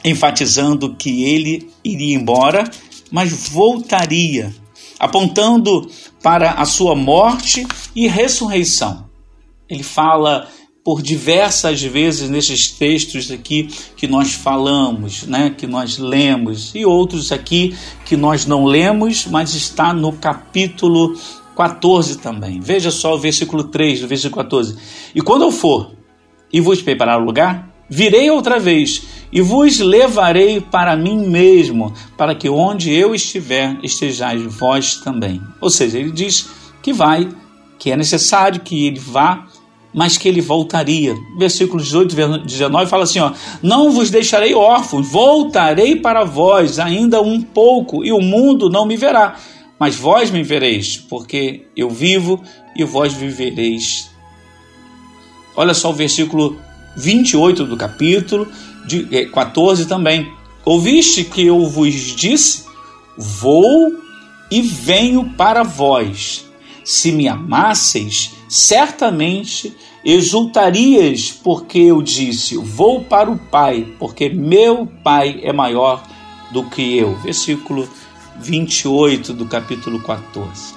enfatizando 0.04 0.95
que 0.95 1.25
ele 1.25 1.71
iria 1.83 2.14
embora, 2.14 2.71
mas 3.11 3.49
voltaria, 3.49 4.54
apontando 5.00 5.90
para 6.23 6.52
a 6.52 6.66
sua 6.66 6.95
morte 6.95 7.66
e 7.97 8.07
ressurreição. 8.07 9.09
Ele 9.66 9.83
fala 9.83 10.47
por 10.84 11.00
diversas 11.00 11.82
vezes 11.82 12.28
nesses 12.28 12.70
textos 12.70 13.30
aqui 13.30 13.68
que 13.96 14.06
nós 14.06 14.34
falamos, 14.34 15.22
né, 15.22 15.48
que 15.56 15.66
nós 15.66 15.96
lemos, 15.96 16.72
e 16.74 16.84
outros 16.84 17.32
aqui 17.32 17.74
que 18.04 18.18
nós 18.18 18.44
não 18.44 18.66
lemos, 18.66 19.26
mas 19.26 19.54
está 19.54 19.94
no 19.94 20.12
capítulo 20.12 21.16
14 21.56 22.18
também. 22.18 22.60
Veja 22.60 22.90
só 22.90 23.14
o 23.14 23.18
versículo 23.18 23.64
3 23.64 24.02
do 24.02 24.08
versículo 24.08 24.42
14. 24.42 24.76
E 25.14 25.22
quando 25.22 25.42
eu 25.42 25.50
for 25.50 25.92
e 26.52 26.60
vos 26.60 26.82
preparar 26.82 27.18
o 27.18 27.24
lugar, 27.24 27.72
virei 27.88 28.30
outra 28.30 28.58
vez 28.58 29.02
e 29.32 29.40
vos 29.40 29.78
levarei 29.78 30.60
para 30.60 30.96
mim 30.96 31.26
mesmo, 31.26 31.94
para 32.16 32.34
que 32.34 32.48
onde 32.48 32.92
eu 32.92 33.14
estiver, 33.14 33.78
estejais 33.82 34.42
vós 34.42 34.96
também. 34.96 35.40
Ou 35.60 35.70
seja, 35.70 35.98
ele 35.98 36.12
diz 36.12 36.46
que 36.82 36.92
vai, 36.92 37.28
que 37.78 37.90
é 37.90 37.96
necessário 37.96 38.60
que 38.60 38.86
ele 38.86 38.98
vá, 38.98 39.46
mas 39.94 40.18
que 40.18 40.28
ele 40.28 40.40
voltaria. 40.40 41.14
Versículo 41.38 41.82
18 41.82 42.12
e 42.12 42.46
19 42.46 42.90
fala 42.90 43.04
assim: 43.04 43.20
ó, 43.20 43.32
Não 43.62 43.92
vos 43.92 44.10
deixarei 44.10 44.54
órfãos, 44.54 45.08
voltarei 45.08 45.96
para 45.96 46.24
vós 46.24 46.78
ainda 46.78 47.22
um 47.22 47.40
pouco, 47.40 48.04
e 48.04 48.12
o 48.12 48.20
mundo 48.20 48.68
não 48.68 48.84
me 48.84 48.96
verá 48.96 49.36
mas 49.78 49.96
vós 49.96 50.30
me 50.30 50.42
vereis, 50.42 50.96
porque 50.96 51.66
eu 51.76 51.90
vivo 51.90 52.42
e 52.76 52.84
vós 52.84 53.12
vivereis. 53.12 54.10
Olha 55.56 55.74
só 55.74 55.90
o 55.90 55.94
versículo 55.94 56.58
28 56.96 57.64
do 57.64 57.76
capítulo 57.76 58.48
de 58.86 59.26
14 59.26 59.82
é, 59.82 59.86
também. 59.86 60.32
Ouviste 60.64 61.24
que 61.24 61.46
eu 61.46 61.66
vos 61.66 61.94
disse: 61.94 62.64
Vou 63.16 63.92
e 64.50 64.62
venho 64.62 65.34
para 65.36 65.62
vós. 65.62 66.44
Se 66.84 67.12
me 67.12 67.28
amasseis, 67.28 68.32
certamente 68.48 69.74
exultarias, 70.04 71.30
porque 71.30 71.78
eu 71.78 72.02
disse: 72.02 72.56
Vou 72.56 73.02
para 73.02 73.30
o 73.30 73.38
Pai, 73.38 73.87
porque 73.99 74.28
meu 74.28 74.87
Pai 75.02 75.40
é 75.42 75.52
maior 75.52 76.02
do 76.52 76.64
que 76.64 76.96
eu. 76.96 77.16
Versículo 77.16 77.88
28 78.40 79.32
do 79.32 79.46
capítulo 79.46 80.00
14. 80.00 80.75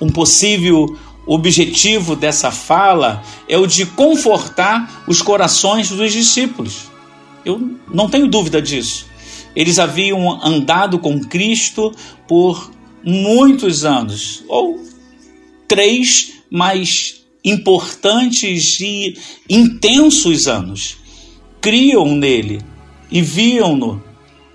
Um 0.00 0.08
possível 0.08 0.96
objetivo 1.26 2.16
dessa 2.16 2.50
fala 2.50 3.22
é 3.48 3.56
o 3.58 3.66
de 3.66 3.84
confortar 3.84 5.04
os 5.06 5.20
corações 5.20 5.90
dos 5.90 6.12
discípulos. 6.12 6.90
Eu 7.44 7.76
não 7.92 8.08
tenho 8.08 8.26
dúvida 8.26 8.60
disso. 8.60 9.06
Eles 9.54 9.78
haviam 9.78 10.44
andado 10.44 10.98
com 10.98 11.20
Cristo 11.20 11.92
por 12.26 12.70
muitos 13.04 13.84
anos, 13.84 14.44
ou 14.48 14.78
três 15.66 16.42
mais 16.50 17.19
importantes 17.44 18.80
e 18.80 19.16
intensos 19.48 20.46
anos. 20.46 20.96
Criam 21.60 22.14
nele 22.14 22.60
e 23.10 23.20
viam-no 23.20 24.02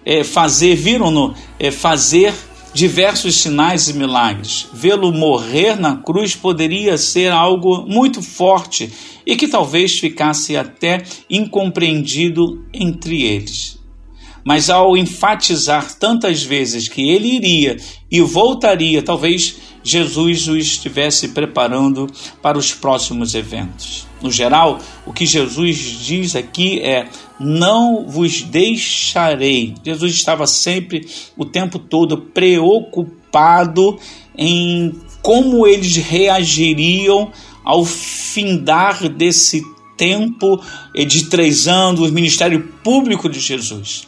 é, 0.06 0.24
fazer, 0.24 0.76
viram-no 0.76 1.34
é, 1.60 1.72
fazer 1.72 2.34
diversos 2.74 3.38
sinais 3.38 3.88
e 3.88 3.94
milagres. 3.94 4.68
Vê-lo 4.74 5.12
morrer 5.14 5.80
na 5.80 5.96
cruz 5.96 6.36
poderia 6.36 6.98
ser 6.98 7.32
algo 7.32 7.86
muito 7.88 8.22
forte 8.22 8.92
e 9.26 9.36
que 9.36 9.48
talvez 9.48 9.98
ficasse 9.98 10.58
até 10.58 11.04
incompreendido 11.30 12.66
entre 12.74 13.24
eles. 13.24 13.80
Mas 14.44 14.70
ao 14.70 14.96
enfatizar 14.96 15.98
tantas 15.98 16.44
vezes 16.44 16.88
que 16.88 17.10
ele 17.10 17.36
iria 17.36 17.78
e 18.12 18.22
voltaria, 18.22 19.02
talvez 19.02 19.56
Jesus 19.86 20.48
o 20.48 20.58
estivesse 20.58 21.28
preparando 21.28 22.10
para 22.42 22.58
os 22.58 22.74
próximos 22.74 23.36
eventos. 23.36 24.08
No 24.20 24.32
geral, 24.32 24.80
o 25.06 25.14
que 25.14 25.28
Jesus 25.28 25.78
diz 25.78 26.36
aqui 26.36 26.80
é: 26.80 27.08
não 27.40 28.08
vos 28.08 28.42
deixarei. 28.42 29.76
Jesus 29.86 30.14
estava 30.14 30.48
sempre, 30.48 31.08
o 31.38 31.46
tempo 31.46 31.78
todo, 31.78 32.18
preocupado 32.18 34.00
em 34.36 34.92
como 35.22 35.68
eles 35.68 35.96
reagiriam 35.98 37.32
ao 37.64 37.86
findar 37.86 39.08
desse 39.08 39.64
tempo 39.96 40.60
de 40.96 41.26
três 41.26 41.68
anos, 41.68 42.10
o 42.10 42.12
ministério 42.12 42.74
público 42.84 43.30
de 43.30 43.40
Jesus. 43.40 44.08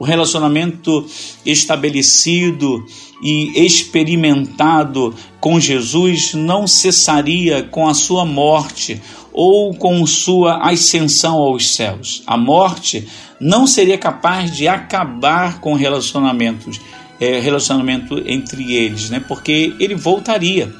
O 0.00 0.04
relacionamento 0.04 1.06
estabelecido 1.44 2.82
e 3.22 3.66
experimentado 3.66 5.14
com 5.38 5.60
Jesus 5.60 6.32
não 6.32 6.66
cessaria 6.66 7.62
com 7.64 7.86
a 7.86 7.92
sua 7.92 8.24
morte 8.24 8.98
ou 9.30 9.74
com 9.74 10.06
sua 10.06 10.66
ascensão 10.66 11.36
aos 11.36 11.74
céus. 11.74 12.22
A 12.26 12.38
morte 12.38 13.06
não 13.38 13.66
seria 13.66 13.98
capaz 13.98 14.56
de 14.56 14.66
acabar 14.66 15.60
com 15.60 15.74
relacionamentos, 15.74 16.80
é, 17.20 17.38
relacionamento 17.38 18.22
entre 18.24 18.74
eles, 18.74 19.10
né? 19.10 19.22
porque 19.28 19.74
ele 19.78 19.94
voltaria 19.94 20.72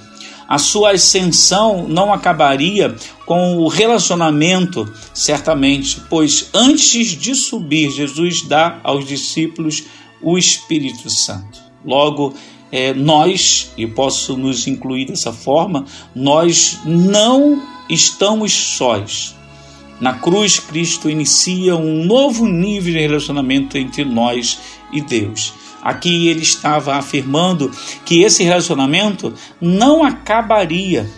a 0.51 0.59
sua 0.59 0.91
ascensão 0.91 1.87
não 1.87 2.13
acabaria 2.13 2.97
com 3.25 3.59
o 3.59 3.69
relacionamento, 3.69 4.93
certamente, 5.15 6.03
pois 6.11 6.51
antes 6.53 7.17
de 7.17 7.37
subir, 7.37 7.93
Jesus 7.93 8.43
dá 8.43 8.81
aos 8.83 9.07
discípulos 9.07 9.85
o 10.21 10.37
Espírito 10.37 11.09
Santo. 11.09 11.61
Logo, 11.85 12.35
é, 12.73 12.93
nós, 12.93 13.71
e 13.77 13.87
posso 13.87 14.37
nos 14.37 14.67
incluir 14.67 15.07
dessa 15.07 15.33
forma, 15.33 15.85
nós 16.13 16.81
não 16.85 17.63
estamos 17.89 18.53
sós. 18.53 19.37
Na 20.01 20.15
cruz, 20.15 20.59
Cristo 20.59 21.09
inicia 21.09 21.77
um 21.77 22.05
novo 22.05 22.45
nível 22.45 22.93
de 22.93 22.99
relacionamento 22.99 23.79
entre 23.79 24.05
nós 24.05 24.59
e 24.93 25.01
Deus. 25.01 25.60
Aqui 25.83 26.29
ele 26.29 26.43
estava 26.43 26.95
afirmando 26.95 27.71
que 28.05 28.23
esse 28.23 28.43
relacionamento 28.43 29.33
não 29.61 30.05
acabaria. 30.05 31.09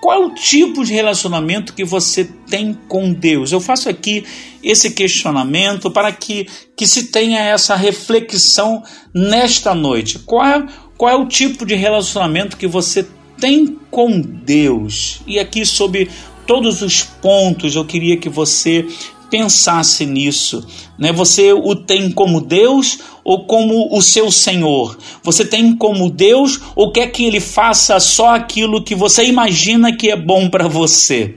Qual 0.00 0.20
é 0.20 0.26
o 0.26 0.34
tipo 0.34 0.84
de 0.84 0.92
relacionamento 0.92 1.74
que 1.74 1.84
você 1.84 2.24
tem 2.48 2.76
com 2.88 3.12
Deus? 3.12 3.52
Eu 3.52 3.60
faço 3.60 3.88
aqui 3.88 4.24
esse 4.60 4.90
questionamento 4.90 5.92
para 5.92 6.10
que, 6.10 6.48
que 6.76 6.88
se 6.88 7.04
tenha 7.04 7.38
essa 7.38 7.76
reflexão 7.76 8.82
nesta 9.14 9.76
noite. 9.76 10.18
Qual 10.18 10.44
é, 10.44 10.66
qual 10.98 11.12
é 11.12 11.14
o 11.14 11.28
tipo 11.28 11.64
de 11.64 11.76
relacionamento 11.76 12.56
que 12.56 12.66
você 12.66 13.06
tem 13.38 13.78
com 13.92 14.20
Deus? 14.20 15.20
E 15.24 15.38
aqui, 15.38 15.64
sobre 15.64 16.10
todos 16.48 16.82
os 16.82 17.04
pontos, 17.04 17.76
eu 17.76 17.84
queria 17.84 18.16
que 18.16 18.28
você 18.28 18.84
pensasse 19.30 20.04
nisso. 20.04 20.66
Né? 20.98 21.12
Você 21.12 21.52
o 21.52 21.74
tem 21.74 22.10
como 22.10 22.40
Deus 22.40 22.98
ou 23.24 23.44
como 23.44 23.96
o 23.96 24.02
seu 24.02 24.30
Senhor? 24.30 24.98
Você 25.22 25.44
tem 25.44 25.76
como 25.76 26.10
Deus 26.10 26.60
ou 26.74 26.92
quer 26.92 27.08
que 27.08 27.24
ele 27.24 27.40
faça 27.40 27.98
só 28.00 28.34
aquilo 28.34 28.82
que 28.82 28.94
você 28.94 29.24
imagina 29.24 29.96
que 29.96 30.10
é 30.10 30.16
bom 30.16 30.48
para 30.48 30.68
você? 30.68 31.34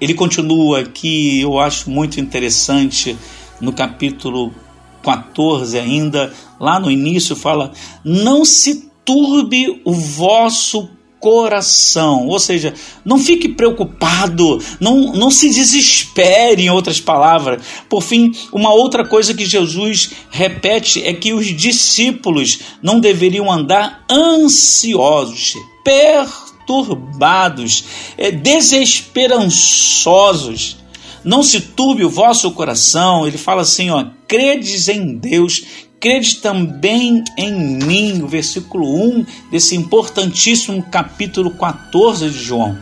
Ele 0.00 0.14
continua 0.14 0.80
aqui, 0.80 1.40
eu 1.40 1.58
acho 1.58 1.90
muito 1.90 2.20
interessante, 2.20 3.16
no 3.60 3.72
capítulo 3.72 4.54
14 5.02 5.78
ainda, 5.78 6.32
lá 6.60 6.78
no 6.78 6.90
início 6.90 7.34
fala: 7.34 7.72
"Não 8.04 8.44
se 8.44 8.90
turbe 9.04 9.80
o 9.84 9.92
vosso 9.92 10.88
coração. 11.20 12.26
Ou 12.26 12.38
seja, 12.38 12.72
não 13.04 13.18
fique 13.18 13.48
preocupado, 13.48 14.62
não, 14.80 15.12
não 15.12 15.30
se 15.30 15.50
desespere, 15.50 16.64
em 16.64 16.70
outras 16.70 16.98
palavras. 17.00 17.62
Por 17.88 18.02
fim, 18.02 18.32
uma 18.52 18.72
outra 18.72 19.04
coisa 19.04 19.34
que 19.34 19.46
Jesus 19.46 20.10
repete 20.30 21.02
é 21.02 21.12
que 21.12 21.32
os 21.32 21.46
discípulos 21.46 22.60
não 22.82 23.00
deveriam 23.00 23.50
andar 23.50 24.04
ansiosos, 24.10 25.54
perturbados, 25.84 27.84
é, 28.16 28.30
desesperançosos. 28.30 30.76
Não 31.24 31.42
se 31.42 31.60
turbe 31.60 32.04
o 32.04 32.10
vosso 32.10 32.48
coração. 32.52 33.26
Ele 33.26 33.36
fala 33.36 33.62
assim, 33.62 33.90
ó, 33.90 34.06
credes 34.26 34.88
em 34.88 35.16
Deus, 35.16 35.64
Crede 36.00 36.36
também 36.36 37.24
em 37.36 37.78
mim, 37.82 38.22
o 38.22 38.28
versículo 38.28 38.86
1 38.86 39.26
desse 39.50 39.74
importantíssimo 39.74 40.82
capítulo 40.84 41.50
14 41.50 42.30
de 42.30 42.38
João. 42.38 42.78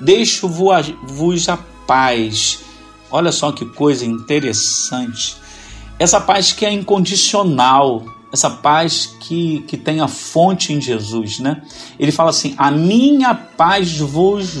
Deixo-vos 0.00 1.48
a 1.48 1.56
paz. 1.86 2.58
Olha 3.10 3.30
só 3.30 3.52
que 3.52 3.64
coisa 3.64 4.04
interessante. 4.04 5.36
Essa 5.98 6.20
paz 6.20 6.52
que 6.52 6.66
é 6.66 6.72
incondicional, 6.72 8.04
essa 8.32 8.50
paz 8.50 9.14
que, 9.20 9.60
que 9.68 9.76
tem 9.76 10.00
a 10.00 10.08
fonte 10.08 10.72
em 10.72 10.80
Jesus, 10.80 11.38
né? 11.38 11.62
Ele 11.98 12.10
fala 12.10 12.30
assim: 12.30 12.54
A 12.58 12.72
minha 12.72 13.34
paz 13.34 13.98
vos 13.98 14.52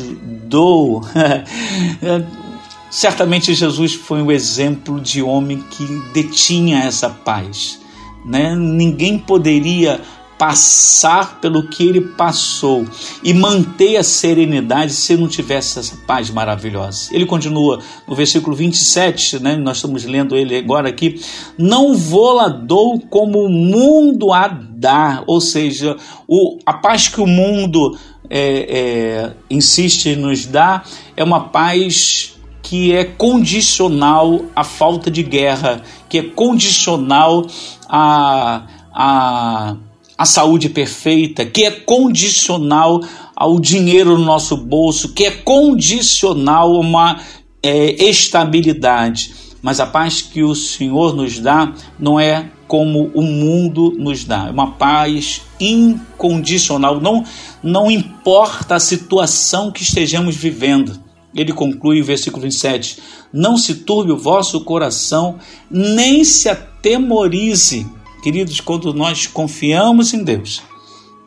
dou. 0.48 1.02
Certamente 2.90 3.54
Jesus 3.54 3.94
foi 3.94 4.22
um 4.22 4.30
exemplo 4.30 5.00
de 5.00 5.22
homem 5.22 5.62
que 5.70 5.84
detinha 6.12 6.80
essa 6.80 7.10
paz. 7.10 7.80
Né? 8.24 8.54
Ninguém 8.54 9.18
poderia 9.18 10.00
passar 10.38 11.40
pelo 11.40 11.68
que 11.68 11.86
ele 11.86 12.00
passou 12.00 12.84
e 13.22 13.32
manter 13.32 13.96
a 13.96 14.02
serenidade 14.02 14.92
se 14.92 15.16
não 15.16 15.28
tivesse 15.28 15.78
essa 15.78 15.96
paz 16.06 16.30
maravilhosa. 16.30 17.08
Ele 17.12 17.24
continua 17.24 17.80
no 18.06 18.14
versículo 18.14 18.54
27, 18.54 19.42
né? 19.42 19.56
nós 19.56 19.78
estamos 19.78 20.04
lendo 20.04 20.36
ele 20.36 20.56
agora 20.56 20.88
aqui, 20.88 21.20
não 21.56 21.94
voladou 21.94 23.00
como 23.00 23.44
o 23.44 23.48
mundo 23.48 24.32
a 24.32 24.48
dar, 24.48 25.24
ou 25.26 25.40
seja, 25.40 25.96
o, 26.28 26.58
a 26.66 26.74
paz 26.74 27.08
que 27.08 27.20
o 27.20 27.26
mundo 27.26 27.98
é, 28.28 28.66
é, 28.68 29.32
insiste 29.48 30.10
em 30.10 30.16
nos 30.16 30.44
dar 30.44 30.86
é 31.16 31.24
uma 31.24 31.48
paz 31.48 32.35
que 32.68 32.92
é 32.92 33.04
condicional 33.04 34.46
à 34.54 34.64
falta 34.64 35.08
de 35.08 35.22
guerra, 35.22 35.82
que 36.08 36.18
é 36.18 36.22
condicional 36.24 37.46
à, 37.88 38.66
à, 38.92 39.76
à 40.18 40.26
saúde 40.26 40.68
perfeita, 40.68 41.46
que 41.46 41.64
é 41.64 41.70
condicional 41.70 43.00
ao 43.36 43.60
dinheiro 43.60 44.18
no 44.18 44.24
nosso 44.24 44.56
bolso, 44.56 45.12
que 45.12 45.26
é 45.26 45.30
condicional 45.30 46.74
a 46.74 46.80
uma 46.80 47.20
é, 47.62 48.04
estabilidade. 48.04 49.32
Mas 49.62 49.78
a 49.78 49.86
paz 49.86 50.20
que 50.20 50.42
o 50.42 50.52
Senhor 50.52 51.14
nos 51.14 51.38
dá 51.38 51.72
não 51.96 52.18
é 52.18 52.50
como 52.66 53.12
o 53.14 53.22
mundo 53.22 53.94
nos 53.96 54.24
dá, 54.24 54.48
é 54.48 54.50
uma 54.50 54.72
paz 54.72 55.42
incondicional, 55.60 57.00
não, 57.00 57.24
não 57.62 57.88
importa 57.88 58.74
a 58.74 58.80
situação 58.80 59.70
que 59.70 59.84
estejamos 59.84 60.34
vivendo. 60.34 61.05
Ele 61.36 61.52
conclui 61.52 62.00
o 62.00 62.04
versículo 62.04 62.42
27: 62.42 62.98
Não 63.32 63.58
se 63.58 63.74
turbe 63.76 64.10
o 64.10 64.18
vosso 64.18 64.62
coração, 64.62 65.38
nem 65.70 66.24
se 66.24 66.48
atemorize. 66.48 67.86
Queridos, 68.22 68.60
quando 68.60 68.92
nós 68.94 69.26
confiamos 69.26 70.14
em 70.14 70.24
Deus, 70.24 70.62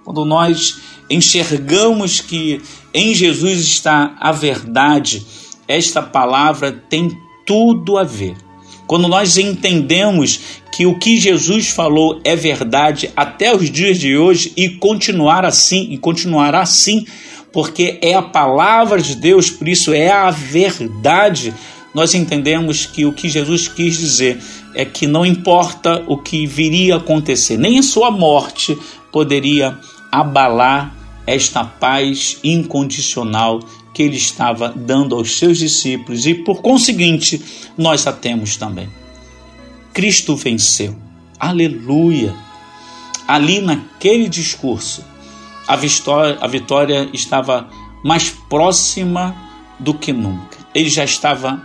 quando 0.04 0.26
nós 0.26 0.80
enxergamos 1.10 2.20
que 2.20 2.62
em 2.94 3.14
Jesus 3.14 3.60
está 3.62 4.16
a 4.20 4.32
verdade, 4.32 5.26
esta 5.68 6.02
palavra 6.02 6.72
tem 6.72 7.16
tudo 7.46 7.98
a 7.98 8.04
ver. 8.04 8.36
Quando 8.88 9.08
nós 9.08 9.38
entendemos 9.38 10.40
que 10.72 10.88
o 10.88 10.98
que 10.98 11.18
Jesus 11.18 11.70
falou 11.70 12.20
é 12.24 12.36
verdade 12.36 13.12
até 13.16 13.56
os 13.56 13.70
dias 13.70 14.00
de 14.00 14.18
hoje 14.18 14.52
e 14.58 14.70
continuar 14.70 15.46
assim 15.46 15.92
e 15.92 15.98
continuará 15.98 16.62
assim, 16.62 17.06
porque 17.52 18.00
é 18.02 18.14
a 18.14 18.22
palavra 18.22 19.02
de 19.02 19.16
Deus, 19.16 19.50
por 19.50 19.68
isso 19.68 19.94
é 19.94 20.10
a 20.10 20.30
verdade. 20.32 21.54
Nós 21.94 22.14
entendemos 22.14 22.86
que 22.86 23.06
o 23.06 23.14
que 23.14 23.30
Jesus 23.30 23.68
quis 23.68 23.98
dizer 23.98 24.40
é 24.76 24.86
que 24.86 25.08
não 25.08 25.26
importa 25.26 26.04
o 26.08 26.18
que 26.18 26.46
viria 26.46 26.96
a 26.96 26.98
acontecer, 26.98 27.58
nem 27.58 27.80
a 27.80 27.84
sua 27.84 28.12
morte 28.12 28.78
poderia 29.12 29.78
abalar 30.12 30.96
esta 31.26 31.64
paz 31.64 32.38
incondicional 32.44 33.60
que 33.94 34.04
ele 34.04 34.18
estava 34.18 34.70
dando 34.70 35.16
aos 35.16 35.38
seus 35.38 35.58
discípulos 35.58 36.26
e, 36.26 36.34
por 36.34 36.62
conseguinte, 36.62 37.42
nós 37.78 38.08
a 38.08 38.14
temos 38.14 38.56
também. 38.56 38.90
Cristo 39.94 40.36
venceu. 40.36 40.96
Aleluia! 41.40 42.34
Ali 43.28 43.62
naquele 43.62 44.28
discurso, 44.28 45.04
a 45.70 45.76
vitória, 45.76 46.38
a 46.42 46.48
vitória 46.48 47.10
estava 47.14 47.70
mais 48.04 48.32
próxima 48.50 49.36
do 49.78 49.94
que 49.94 50.12
nunca. 50.12 50.58
Ele 50.74 50.90
já 50.90 51.04
estava 51.04 51.62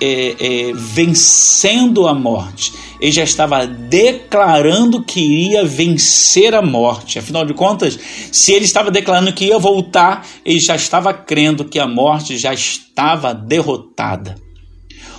é, 0.00 0.34
é, 0.40 0.72
vencendo 0.74 2.08
a 2.08 2.12
morte, 2.12 2.72
ele 3.00 3.12
já 3.12 3.22
estava 3.22 3.68
declarando 3.68 5.04
que 5.04 5.20
iria 5.20 5.64
vencer 5.64 6.56
a 6.56 6.60
morte. 6.60 7.20
Afinal 7.20 7.44
de 7.44 7.54
contas, 7.54 7.96
se 8.32 8.52
ele 8.52 8.64
estava 8.64 8.90
declarando 8.90 9.32
que 9.32 9.44
ia 9.44 9.60
voltar, 9.60 10.26
ele 10.44 10.58
já 10.58 10.74
estava 10.74 11.14
crendo 11.14 11.64
que 11.64 11.78
a 11.78 11.86
morte 11.86 12.36
já 12.36 12.52
estava 12.52 13.32
derrotada. 13.32 14.34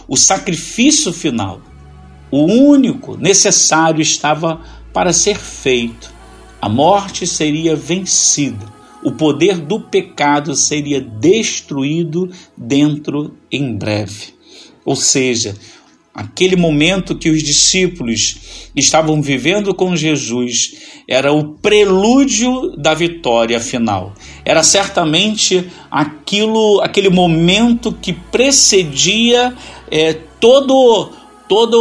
O 0.06 0.18
sacrifício 0.18 1.14
final, 1.14 1.62
o 2.30 2.44
único 2.44 3.16
necessário, 3.16 4.02
estava 4.02 4.60
para 4.92 5.14
ser 5.14 5.38
feito 5.38 6.20
a 6.62 6.70
morte 6.70 7.26
seria 7.26 7.76
vencida. 7.76 8.72
o 9.04 9.12
poder 9.12 9.58
do 9.58 9.80
pecado 9.80 10.56
seria 10.56 11.02
destruído 11.02 12.30
dentro 12.56 13.36
em 13.52 13.76
breve. 13.76 14.36
Ou 14.86 14.96
seja, 14.96 15.56
aquele 16.14 16.56
momento 16.56 17.16
que 17.16 17.32
os 17.32 17.42
discípulos 17.42 18.70
estavam 18.76 19.20
vivendo 19.20 19.74
com 19.74 19.96
Jesus 19.96 20.76
era 21.08 21.34
o 21.34 21.56
prelúdio 21.56 22.76
da 22.78 22.94
vitória 22.94 23.60
final. 23.60 24.14
Era 24.46 24.62
certamente 24.62 25.68
aquilo, 25.90 26.80
aquele 26.82 27.10
momento 27.10 27.92
que 27.92 28.14
precedia 28.14 29.56
é, 29.90 30.14
todo, 30.40 31.10
todo 31.48 31.76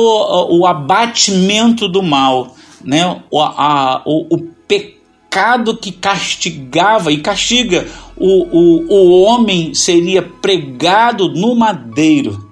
o 0.51 0.67
abatimento 0.67 1.87
do 1.87 2.03
mal, 2.03 2.57
né? 2.83 3.23
o, 3.31 3.43
a, 3.43 4.03
o, 4.07 4.35
o 4.35 4.60
pecado 4.71 5.77
que 5.77 5.91
castigava 5.91 7.11
e 7.11 7.19
castiga 7.19 7.89
o, 8.17 8.47
o, 8.57 8.95
o 8.95 9.23
homem 9.23 9.75
seria 9.75 10.23
pregado 10.23 11.29
no 11.29 11.57
madeiro. 11.57 12.49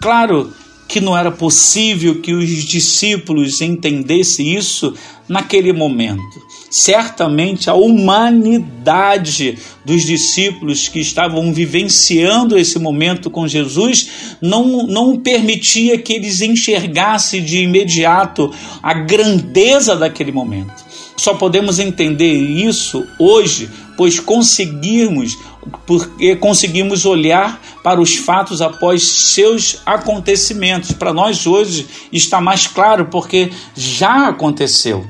Claro 0.00 0.52
que 0.88 1.00
não 1.00 1.16
era 1.16 1.32
possível 1.32 2.20
que 2.20 2.32
os 2.32 2.48
discípulos 2.64 3.60
entendessem 3.60 4.54
isso 4.54 4.94
naquele 5.28 5.72
momento. 5.72 6.42
Certamente 6.70 7.68
a 7.68 7.74
humanidade 7.74 9.58
dos 9.84 10.04
discípulos 10.04 10.88
que 10.88 11.00
estavam 11.00 11.52
vivenciando 11.52 12.58
esse 12.58 12.78
momento 12.78 13.30
com 13.30 13.48
Jesus 13.48 14.36
não, 14.40 14.86
não 14.86 15.18
permitia 15.18 15.98
que 15.98 16.12
eles 16.12 16.40
enxergassem 16.40 17.42
de 17.42 17.62
imediato 17.62 18.52
a 18.82 18.92
grandeza 18.94 19.96
daquele 19.96 20.30
momento. 20.30 20.91
Só 21.16 21.34
podemos 21.34 21.78
entender 21.78 22.34
isso 22.34 23.06
hoje, 23.18 23.70
pois 23.96 24.18
conseguimos 24.18 25.38
porque 25.86 26.34
conseguimos 26.36 27.06
olhar 27.06 27.60
para 27.82 28.00
os 28.00 28.16
fatos 28.16 28.60
após 28.60 29.06
seus 29.06 29.80
acontecimentos. 29.86 30.92
Para 30.92 31.12
nós 31.12 31.46
hoje 31.46 31.86
está 32.12 32.40
mais 32.40 32.66
claro 32.66 33.06
porque 33.06 33.50
já 33.74 34.28
aconteceu. 34.28 35.06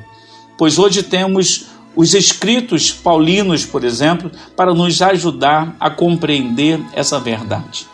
Pois 0.58 0.78
hoje 0.78 1.02
temos 1.02 1.66
os 1.96 2.14
escritos 2.14 2.90
paulinos, 2.90 3.64
por 3.64 3.84
exemplo, 3.84 4.30
para 4.56 4.74
nos 4.74 5.00
ajudar 5.00 5.76
a 5.80 5.90
compreender 5.90 6.80
essa 6.92 7.18
verdade. 7.18 7.86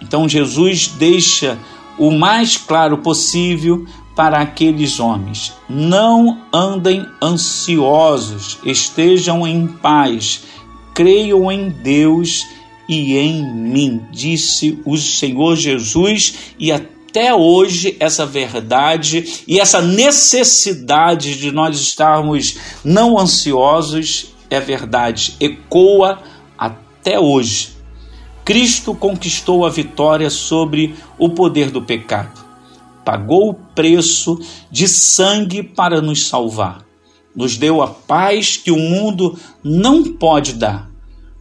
Então 0.00 0.28
Jesus 0.28 0.88
deixa 0.88 1.58
o 1.98 2.10
mais 2.10 2.56
claro 2.56 2.98
possível 2.98 3.84
para 4.18 4.40
aqueles 4.40 4.98
homens: 4.98 5.52
não 5.70 6.42
andem 6.52 7.06
ansiosos, 7.22 8.58
estejam 8.64 9.46
em 9.46 9.68
paz 9.68 10.42
creiam 10.98 11.52
em 11.52 11.68
Deus 11.68 12.44
e 12.88 13.16
em 13.16 13.40
mim, 13.54 14.02
disse 14.10 14.82
o 14.84 14.96
Senhor 14.96 15.54
Jesus, 15.54 16.54
e 16.58 16.72
até 16.72 17.32
hoje 17.32 17.96
essa 18.00 18.26
verdade 18.26 19.44
e 19.46 19.60
essa 19.60 19.80
necessidade 19.80 21.38
de 21.38 21.52
nós 21.52 21.78
estarmos 21.80 22.58
não 22.84 23.16
ansiosos 23.16 24.34
é 24.50 24.58
verdade, 24.58 25.36
ecoa 25.38 26.18
até 26.58 27.20
hoje. 27.20 27.68
Cristo 28.44 28.92
conquistou 28.92 29.64
a 29.64 29.70
vitória 29.70 30.30
sobre 30.30 30.96
o 31.16 31.30
poder 31.30 31.70
do 31.70 31.80
pecado. 31.80 32.47
Pagou 33.08 33.50
o 33.50 33.54
preço 33.54 34.38
de 34.70 34.86
sangue 34.86 35.62
para 35.62 36.02
nos 36.02 36.28
salvar. 36.28 36.84
Nos 37.34 37.56
deu 37.56 37.80
a 37.80 37.86
paz 37.86 38.58
que 38.58 38.70
o 38.70 38.78
mundo 38.78 39.38
não 39.64 40.04
pode 40.04 40.52
dar 40.52 40.88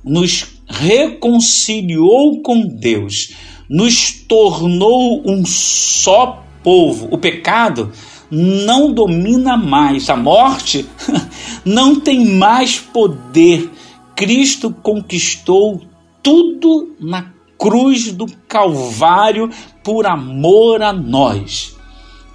nos 0.08 0.62
reconciliou 0.66 2.42
com 2.42 2.62
Deus, 2.66 3.34
nos 3.70 4.12
tornou 4.12 5.22
um 5.26 5.46
só 5.46 6.44
povo. 6.64 7.10
O 7.12 7.18
pecado 7.18 7.92
não 8.32 8.94
domina 8.94 9.58
mais, 9.58 10.10
a 10.10 10.16
morte 10.16 10.86
não 11.66 12.00
tem 12.00 12.26
mais 12.26 12.80
poder. 12.80 13.70
Cristo 14.16 14.74
conquistou 14.82 15.82
tudo 16.24 16.96
na 17.00 17.34
cruz 17.58 18.12
do 18.12 18.26
Calvário 18.48 19.50
por 19.88 20.06
amor 20.06 20.84
a 20.84 20.92
nós. 20.92 21.74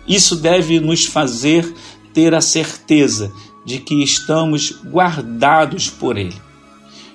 Isso 0.08 0.36
deve 0.36 0.80
nos 0.80 1.04
fazer 1.04 1.70
ter 2.14 2.34
a 2.34 2.40
certeza 2.40 3.30
de 3.62 3.78
que 3.78 4.02
estamos 4.02 4.72
guardados 4.82 5.90
por 5.90 6.16
Ele 6.16 6.34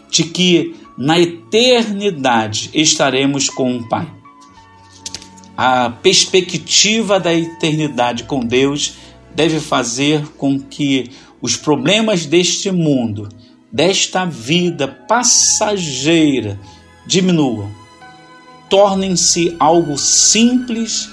de 0.09 0.23
que 0.23 0.75
na 0.97 1.19
eternidade 1.19 2.69
estaremos 2.73 3.49
com 3.49 3.77
o 3.77 3.87
Pai. 3.87 4.07
A 5.55 5.89
perspectiva 5.89 7.19
da 7.19 7.33
eternidade 7.33 8.23
com 8.23 8.39
Deus 8.39 8.95
deve 9.35 9.59
fazer 9.59 10.25
com 10.37 10.59
que 10.59 11.11
os 11.41 11.55
problemas 11.55 12.25
deste 12.25 12.71
mundo, 12.71 13.29
desta 13.71 14.25
vida 14.25 14.87
passageira, 14.87 16.59
diminuam, 17.05 17.71
tornem-se 18.69 19.55
algo 19.59 19.97
simples 19.97 21.09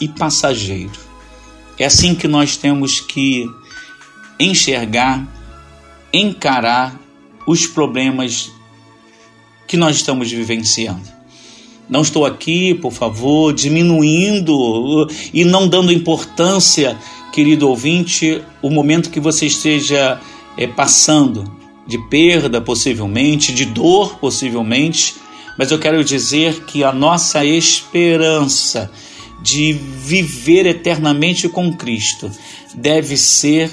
e 0.00 0.08
passageiro. 0.08 0.98
É 1.78 1.84
assim 1.84 2.14
que 2.14 2.28
nós 2.28 2.56
temos 2.56 3.00
que 3.00 3.48
enxergar, 4.38 5.26
encarar 6.12 6.98
os 7.46 7.66
problemas 7.66 8.50
que 9.66 9.76
nós 9.76 9.96
estamos 9.96 10.30
vivenciando. 10.30 11.08
Não 11.88 12.02
estou 12.02 12.24
aqui, 12.24 12.74
por 12.74 12.92
favor, 12.92 13.52
diminuindo 13.52 15.08
e 15.32 15.44
não 15.44 15.68
dando 15.68 15.92
importância, 15.92 16.96
querido 17.32 17.68
ouvinte, 17.68 18.42
o 18.60 18.70
momento 18.70 19.10
que 19.10 19.20
você 19.20 19.46
esteja 19.46 20.20
é, 20.56 20.66
passando 20.66 21.50
de 21.86 21.98
perda, 22.08 22.60
possivelmente, 22.60 23.52
de 23.52 23.64
dor, 23.64 24.18
possivelmente, 24.18 25.16
mas 25.62 25.70
eu 25.70 25.78
quero 25.78 26.02
dizer 26.02 26.64
que 26.64 26.82
a 26.82 26.90
nossa 26.90 27.44
esperança 27.44 28.90
de 29.40 29.72
viver 29.72 30.66
eternamente 30.66 31.48
com 31.48 31.72
Cristo 31.72 32.28
deve 32.74 33.16
ser 33.16 33.70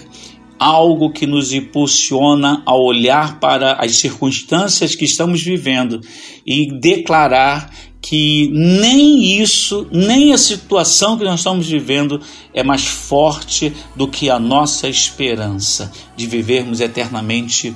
algo 0.60 1.12
que 1.12 1.26
nos 1.26 1.52
impulsiona 1.52 2.62
a 2.64 2.76
olhar 2.76 3.40
para 3.40 3.74
as 3.74 3.96
circunstâncias 3.96 4.94
que 4.94 5.04
estamos 5.04 5.42
vivendo 5.42 6.00
e 6.46 6.72
declarar 6.80 7.74
que 8.00 8.52
nem 8.54 9.42
isso, 9.42 9.88
nem 9.92 10.32
a 10.32 10.38
situação 10.38 11.18
que 11.18 11.24
nós 11.24 11.40
estamos 11.40 11.68
vivendo 11.68 12.22
é 12.54 12.62
mais 12.62 12.86
forte 12.86 13.74
do 13.96 14.08
que 14.08 14.30
a 14.30 14.38
nossa 14.38 14.88
esperança 14.88 15.92
de 16.16 16.28
vivermos 16.28 16.82
eternamente 16.82 17.76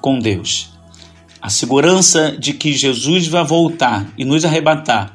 com 0.00 0.18
Deus. 0.18 0.69
A 1.40 1.48
segurança 1.48 2.36
de 2.38 2.52
que 2.52 2.72
Jesus 2.72 3.26
vai 3.26 3.44
voltar 3.44 4.12
e 4.18 4.24
nos 4.24 4.44
arrebatar 4.44 5.14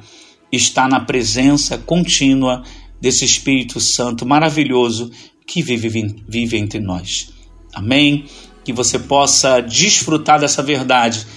está 0.52 0.88
na 0.88 1.00
presença 1.00 1.78
contínua 1.78 2.64
desse 3.00 3.24
Espírito 3.24 3.80
Santo 3.80 4.26
maravilhoso 4.26 5.12
que 5.46 5.62
vive, 5.62 6.16
vive 6.28 6.58
entre 6.58 6.80
nós. 6.80 7.32
Amém? 7.74 8.26
Que 8.64 8.74
você 8.74 8.98
possa 8.98 9.60
desfrutar 9.62 10.40
dessa 10.40 10.64
verdade, 10.64 11.28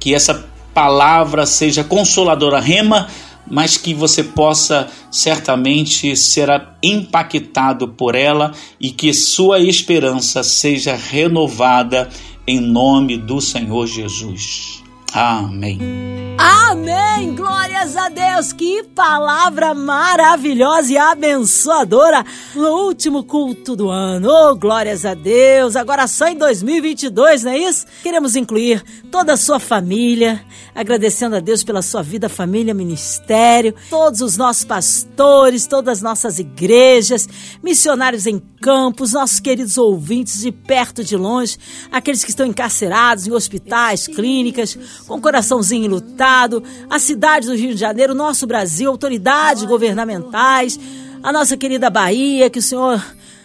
que 0.00 0.14
essa 0.14 0.48
palavra 0.72 1.44
seja 1.44 1.84
consoladora, 1.84 2.60
rema, 2.60 3.08
mas 3.50 3.76
que 3.76 3.92
você 3.92 4.22
possa 4.22 4.88
certamente 5.10 6.14
ser 6.16 6.48
impactado 6.82 7.88
por 7.88 8.14
ela 8.14 8.52
e 8.80 8.90
que 8.90 9.12
sua 9.12 9.58
esperança 9.58 10.42
seja 10.42 10.94
renovada 10.94 12.08
em 12.48 12.60
nome 12.60 13.18
do 13.18 13.42
Senhor 13.42 13.86
Jesus. 13.86 14.82
Amém. 15.12 15.78
Amém! 16.38 17.34
Glórias 17.34 17.94
a 17.94 18.08
Deus! 18.08 18.54
Que 18.54 18.84
palavra 18.94 19.74
maravilhosa 19.74 20.90
e 20.90 20.96
abençoadora 20.96 22.24
no 22.54 22.86
último 22.86 23.22
culto 23.22 23.76
do 23.76 23.90
ano. 23.90 24.30
Oh, 24.30 24.56
glórias 24.56 25.04
a 25.04 25.12
Deus! 25.12 25.76
Agora 25.76 26.06
só 26.06 26.26
em 26.26 26.36
2022, 26.36 27.44
não 27.44 27.52
é 27.52 27.58
isso? 27.58 27.86
Queremos 28.02 28.34
incluir 28.34 28.82
toda 29.10 29.34
a 29.34 29.36
sua 29.36 29.60
família, 29.60 30.42
agradecendo 30.74 31.36
a 31.36 31.40
Deus 31.40 31.64
pela 31.64 31.82
sua 31.82 32.02
vida, 32.02 32.28
família, 32.28 32.74
ministério, 32.74 33.74
todos 33.90 34.20
os 34.20 34.36
nossos 34.36 34.64
pastores, 34.64 35.66
todas 35.66 35.98
as 35.98 36.02
nossas 36.02 36.38
igrejas, 36.38 37.28
missionários 37.62 38.26
em 38.26 38.38
campos, 38.60 39.12
nossos 39.12 39.40
queridos 39.40 39.78
ouvintes 39.78 40.40
de 40.40 40.52
perto 40.52 41.00
e 41.00 41.04
de 41.04 41.16
longe, 41.16 41.58
aqueles 41.90 42.24
que 42.24 42.30
estão 42.30 42.46
encarcerados 42.46 43.26
em 43.26 43.32
hospitais, 43.32 44.06
clínicas, 44.06 44.78
com 45.06 45.20
coraçãozinho 45.20 45.86
enlutado, 45.86 46.62
a 46.88 46.98
cidade 46.98 47.46
do 47.46 47.54
Rio 47.54 47.74
de 47.74 47.80
Janeiro, 47.80 48.14
nosso 48.14 48.46
Brasil, 48.46 48.90
autoridades 48.90 49.64
governamentais, 49.64 50.78
a 51.22 51.32
nossa 51.32 51.56
querida 51.56 51.90
Bahia, 51.90 52.50
que 52.50 52.58
o 52.58 52.62
Senhor 52.62 53.04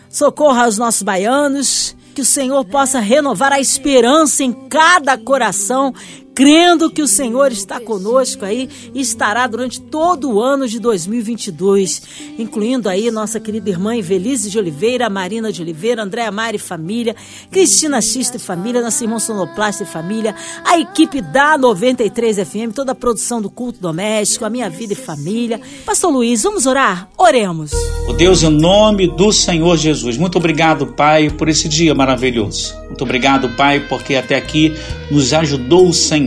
socorra 0.10 0.68
os 0.68 0.78
nossos 0.78 1.02
baianos 1.02 1.96
que 2.14 2.22
o 2.22 2.26
Senhor 2.26 2.64
possa 2.66 3.00
renovar 3.00 3.52
a 3.52 3.60
esperança 3.60 4.44
em 4.44 4.54
cada 4.54 5.18
coração 5.18 5.94
crendo 6.34 6.90
que 6.90 7.02
o 7.02 7.08
Senhor 7.08 7.52
está 7.52 7.80
conosco 7.80 8.46
aí 8.46 8.70
e 8.94 9.02
estará 9.02 9.46
durante 9.48 9.80
todo 9.80 10.32
o 10.32 10.42
ano 10.42 10.68
de 10.68 10.80
2022, 10.80 12.02
incluindo 12.38 12.90
aí 12.90 13.12
nossa 13.12 13.40
querida 13.40 13.70
irmã 13.70 13.96
Evelise 13.96 14.50
de 14.50 14.58
Oliveira, 14.58 15.10
Marina 15.10 15.52
de 15.52 15.62
Oliveira, 15.62 16.04
Andréa 16.04 16.32
Mari 16.32 16.58
Família, 16.58 17.16
Cristina 17.52 18.02
Xista 18.02 18.38
e 18.38 18.40
Família, 18.40 18.82
nossa 18.82 19.04
irmã 19.04 19.20
Sonoplasta 19.20 19.84
e 19.84 19.86
Família, 19.86 20.36
a 20.66 20.80
equipe 20.80 21.22
da 21.22 21.58
93 21.58 22.38
FM, 22.38 22.74
toda 22.74 22.94
a 22.94 22.96
produção 22.96 23.42
do 23.42 23.50
culto 23.50 23.80
doméstico, 23.80 24.46
a 24.46 24.50
minha 24.50 24.70
vida 24.70 24.94
e 24.94 24.96
família. 24.96 25.62
Pastor 25.86 26.12
Luiz, 26.12 26.44
vamos 26.44 26.66
orar? 26.66 27.10
Oremos. 27.18 27.72
O 28.08 28.14
Deus, 28.14 28.44
em 28.44 28.50
nome 28.50 29.08
do 29.08 29.32
Senhor 29.32 29.78
Jesus, 29.78 30.18
muito 30.18 30.38
obrigado, 30.38 30.88
Pai, 30.88 31.30
por 31.30 31.48
esse 31.48 31.70
dia 31.70 31.94
maravilhoso. 31.94 32.76
Muito 32.88 33.04
obrigado, 33.04 33.50
Pai, 33.50 33.80
porque 33.88 34.16
até 34.16 34.36
aqui 34.36 34.74
nos 35.10 35.34
ajudou 35.34 35.88
o 35.88 35.94
Senhor. 35.94 36.23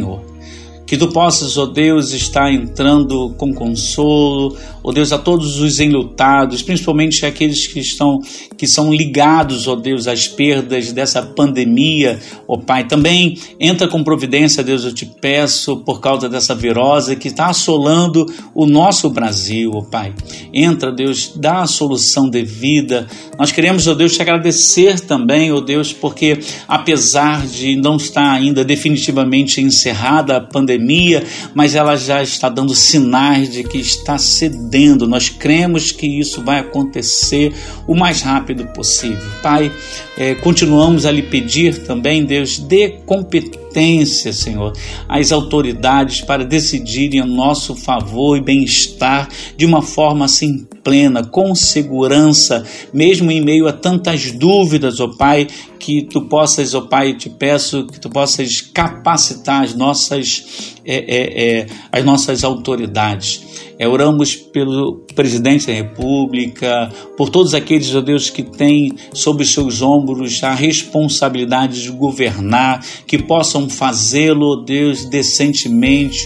Que 0.86 0.96
tu 0.96 1.08
possas, 1.08 1.56
ó 1.58 1.64
oh 1.64 1.66
Deus, 1.66 2.12
estar 2.12 2.52
entrando 2.52 3.34
com 3.36 3.52
consolo, 3.52 4.56
ó 4.86 4.92
Deus, 4.92 5.12
a 5.12 5.18
todos 5.18 5.58
os 5.58 5.80
enlutados, 5.80 6.62
principalmente 6.62 7.26
aqueles 7.26 7.66
que 7.66 7.80
estão 7.80 8.20
que 8.56 8.68
são 8.68 8.94
ligados, 8.94 9.66
ó 9.66 9.74
Deus, 9.74 10.06
às 10.06 10.28
perdas 10.28 10.92
dessa 10.92 11.20
pandemia, 11.20 12.20
ó 12.46 12.56
Pai. 12.56 12.86
Também 12.86 13.36
entra 13.58 13.88
com 13.88 14.04
providência, 14.04 14.62
Deus, 14.62 14.84
eu 14.84 14.94
te 14.94 15.04
peço, 15.04 15.78
por 15.78 16.00
causa 16.00 16.28
dessa 16.28 16.54
virose 16.54 17.16
que 17.16 17.26
está 17.26 17.48
assolando 17.48 18.24
o 18.54 18.64
nosso 18.64 19.10
Brasil, 19.10 19.72
ó 19.74 19.82
Pai. 19.82 20.14
Entra, 20.54 20.92
Deus, 20.92 21.32
dá 21.34 21.62
a 21.62 21.66
solução 21.66 22.30
devida. 22.30 23.08
Nós 23.36 23.50
queremos, 23.50 23.88
ó 23.88 23.94
Deus, 23.94 24.14
te 24.14 24.22
agradecer 24.22 25.00
também, 25.00 25.50
ó 25.50 25.60
Deus, 25.60 25.92
porque 25.92 26.38
apesar 26.68 27.44
de 27.44 27.74
não 27.74 27.96
estar 27.96 28.30
ainda 28.30 28.64
definitivamente 28.64 29.60
encerrada 29.60 30.36
a 30.36 30.40
pandemia, 30.40 31.24
mas 31.52 31.74
ela 31.74 31.96
já 31.96 32.22
está 32.22 32.48
dando 32.48 32.74
sinais 32.74 33.50
de 33.50 33.64
que 33.64 33.78
está 33.78 34.16
cedendo 34.16 34.75
nós 35.06 35.28
cremos 35.28 35.92
que 35.92 36.06
isso 36.06 36.42
vai 36.42 36.60
acontecer 36.60 37.52
o 37.86 37.94
mais 37.94 38.22
rápido 38.22 38.66
possível. 38.68 39.26
Pai, 39.42 39.72
é, 40.16 40.34
continuamos 40.34 41.06
a 41.06 41.10
lhe 41.10 41.22
pedir 41.22 41.84
também, 41.84 42.24
Deus, 42.24 42.58
dê 42.58 42.90
competência, 43.04 44.32
Senhor, 44.32 44.72
às 45.08 45.32
autoridades 45.32 46.20
para 46.20 46.44
decidirem 46.44 47.20
a 47.20 47.26
nosso 47.26 47.74
favor 47.74 48.36
e 48.36 48.40
bem-estar 48.40 49.28
de 49.56 49.64
uma 49.64 49.82
forma 49.82 50.24
assim 50.24 50.66
plena, 50.86 51.24
com 51.24 51.52
segurança, 51.52 52.64
mesmo 52.94 53.28
em 53.32 53.40
meio 53.40 53.66
a 53.66 53.72
tantas 53.72 54.30
dúvidas, 54.30 55.00
ó 55.00 55.08
Pai, 55.08 55.48
que 55.80 56.02
tu 56.02 56.22
possas, 56.22 56.74
ó 56.74 56.82
Pai, 56.82 57.14
te 57.14 57.28
peço 57.28 57.88
que 57.88 57.98
tu 57.98 58.08
possas 58.08 58.60
capacitar 58.60 59.64
as 59.64 59.74
nossas, 59.74 60.76
é, 60.84 60.94
é, 60.94 61.58
é, 61.58 61.66
as 61.90 62.04
nossas 62.04 62.44
autoridades. 62.44 63.44
É, 63.78 63.86
oramos 63.86 64.34
pelo 64.34 65.04
presidente 65.14 65.66
da 65.66 65.72
República, 65.72 66.90
por 67.16 67.28
todos 67.28 67.52
aqueles, 67.52 67.94
ó 67.94 68.00
Deus, 68.00 68.30
que 68.30 68.42
têm 68.42 68.92
sobre 69.12 69.42
os 69.42 69.52
seus 69.52 69.82
ombros 69.82 70.42
a 70.42 70.54
responsabilidade 70.54 71.82
de 71.82 71.90
governar, 71.90 72.84
que 73.06 73.18
possam 73.18 73.68
fazê-lo, 73.68 74.52
ó 74.52 74.64
Deus, 74.64 75.04
decentemente, 75.04 76.24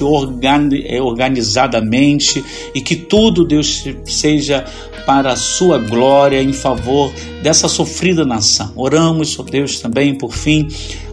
é, 0.87 1.03
organizadamente 1.03 2.45
e 2.73 2.81
que 2.81 2.95
tudo, 2.95 3.45
Deus, 3.45 3.85
seja 4.05 4.50
para 5.07 5.33
a 5.33 5.37
sua 5.37 5.79
glória 5.79 6.43
em 6.43 6.53
favor 6.53 7.13
dessa 7.43 7.69
sofrida 7.69 8.25
nação. 8.25 8.73
Oramos, 8.77 9.39
ó 9.39 9.43
Deus, 9.43 9.81
também 9.81 10.15
por 10.15 10.33
fim 10.33 10.69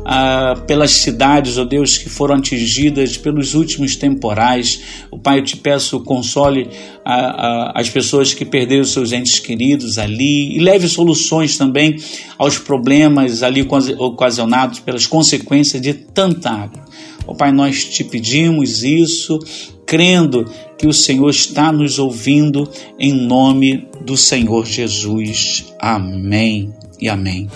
ah, 0.09 0.53
pelas 0.65 0.91
cidades, 0.91 1.57
ó 1.57 1.65
Deus, 1.65 1.97
que 1.97 2.07
foram 2.07 2.35
atingidas 2.35 3.17
pelos 3.17 3.53
últimos 3.53 3.97
temporais. 3.97 4.79
O 5.11 5.19
Pai, 5.19 5.39
eu 5.39 5.43
te 5.43 5.57
peço, 5.57 5.99
console 5.99 6.69
ah, 7.03 7.13
ah, 7.13 7.71
as 7.75 7.89
pessoas 7.89 8.33
que 8.33 8.45
perderam 8.45 8.85
seus 8.85 9.11
entes 9.11 9.39
queridos 9.39 9.97
ali 9.97 10.55
e 10.55 10.59
leve 10.59 10.87
soluções 10.87 11.57
também 11.57 11.97
aos 12.37 12.57
problemas 12.57 13.43
ali 13.43 13.67
ocasionados 13.97 14.79
pelas 14.79 15.05
consequências 15.05 15.81
de 15.81 15.93
tanta 15.93 16.51
água. 16.51 16.85
Ó 17.27 17.33
Pai, 17.33 17.51
nós 17.51 17.83
te 17.83 18.05
pedimos 18.05 18.83
isso, 18.83 19.37
crendo 19.87 20.45
que 20.77 20.85
o 20.85 20.93
Senhor 20.93 21.29
está 21.29 21.71
nos 21.71 21.97
ouvindo, 21.97 22.69
em 22.99 23.13
nome 23.13 23.87
do 24.01 24.17
Senhor 24.17 24.65
Jesus. 24.65 25.73
Amém 25.79 26.73
e 26.99 27.09
amém. 27.09 27.49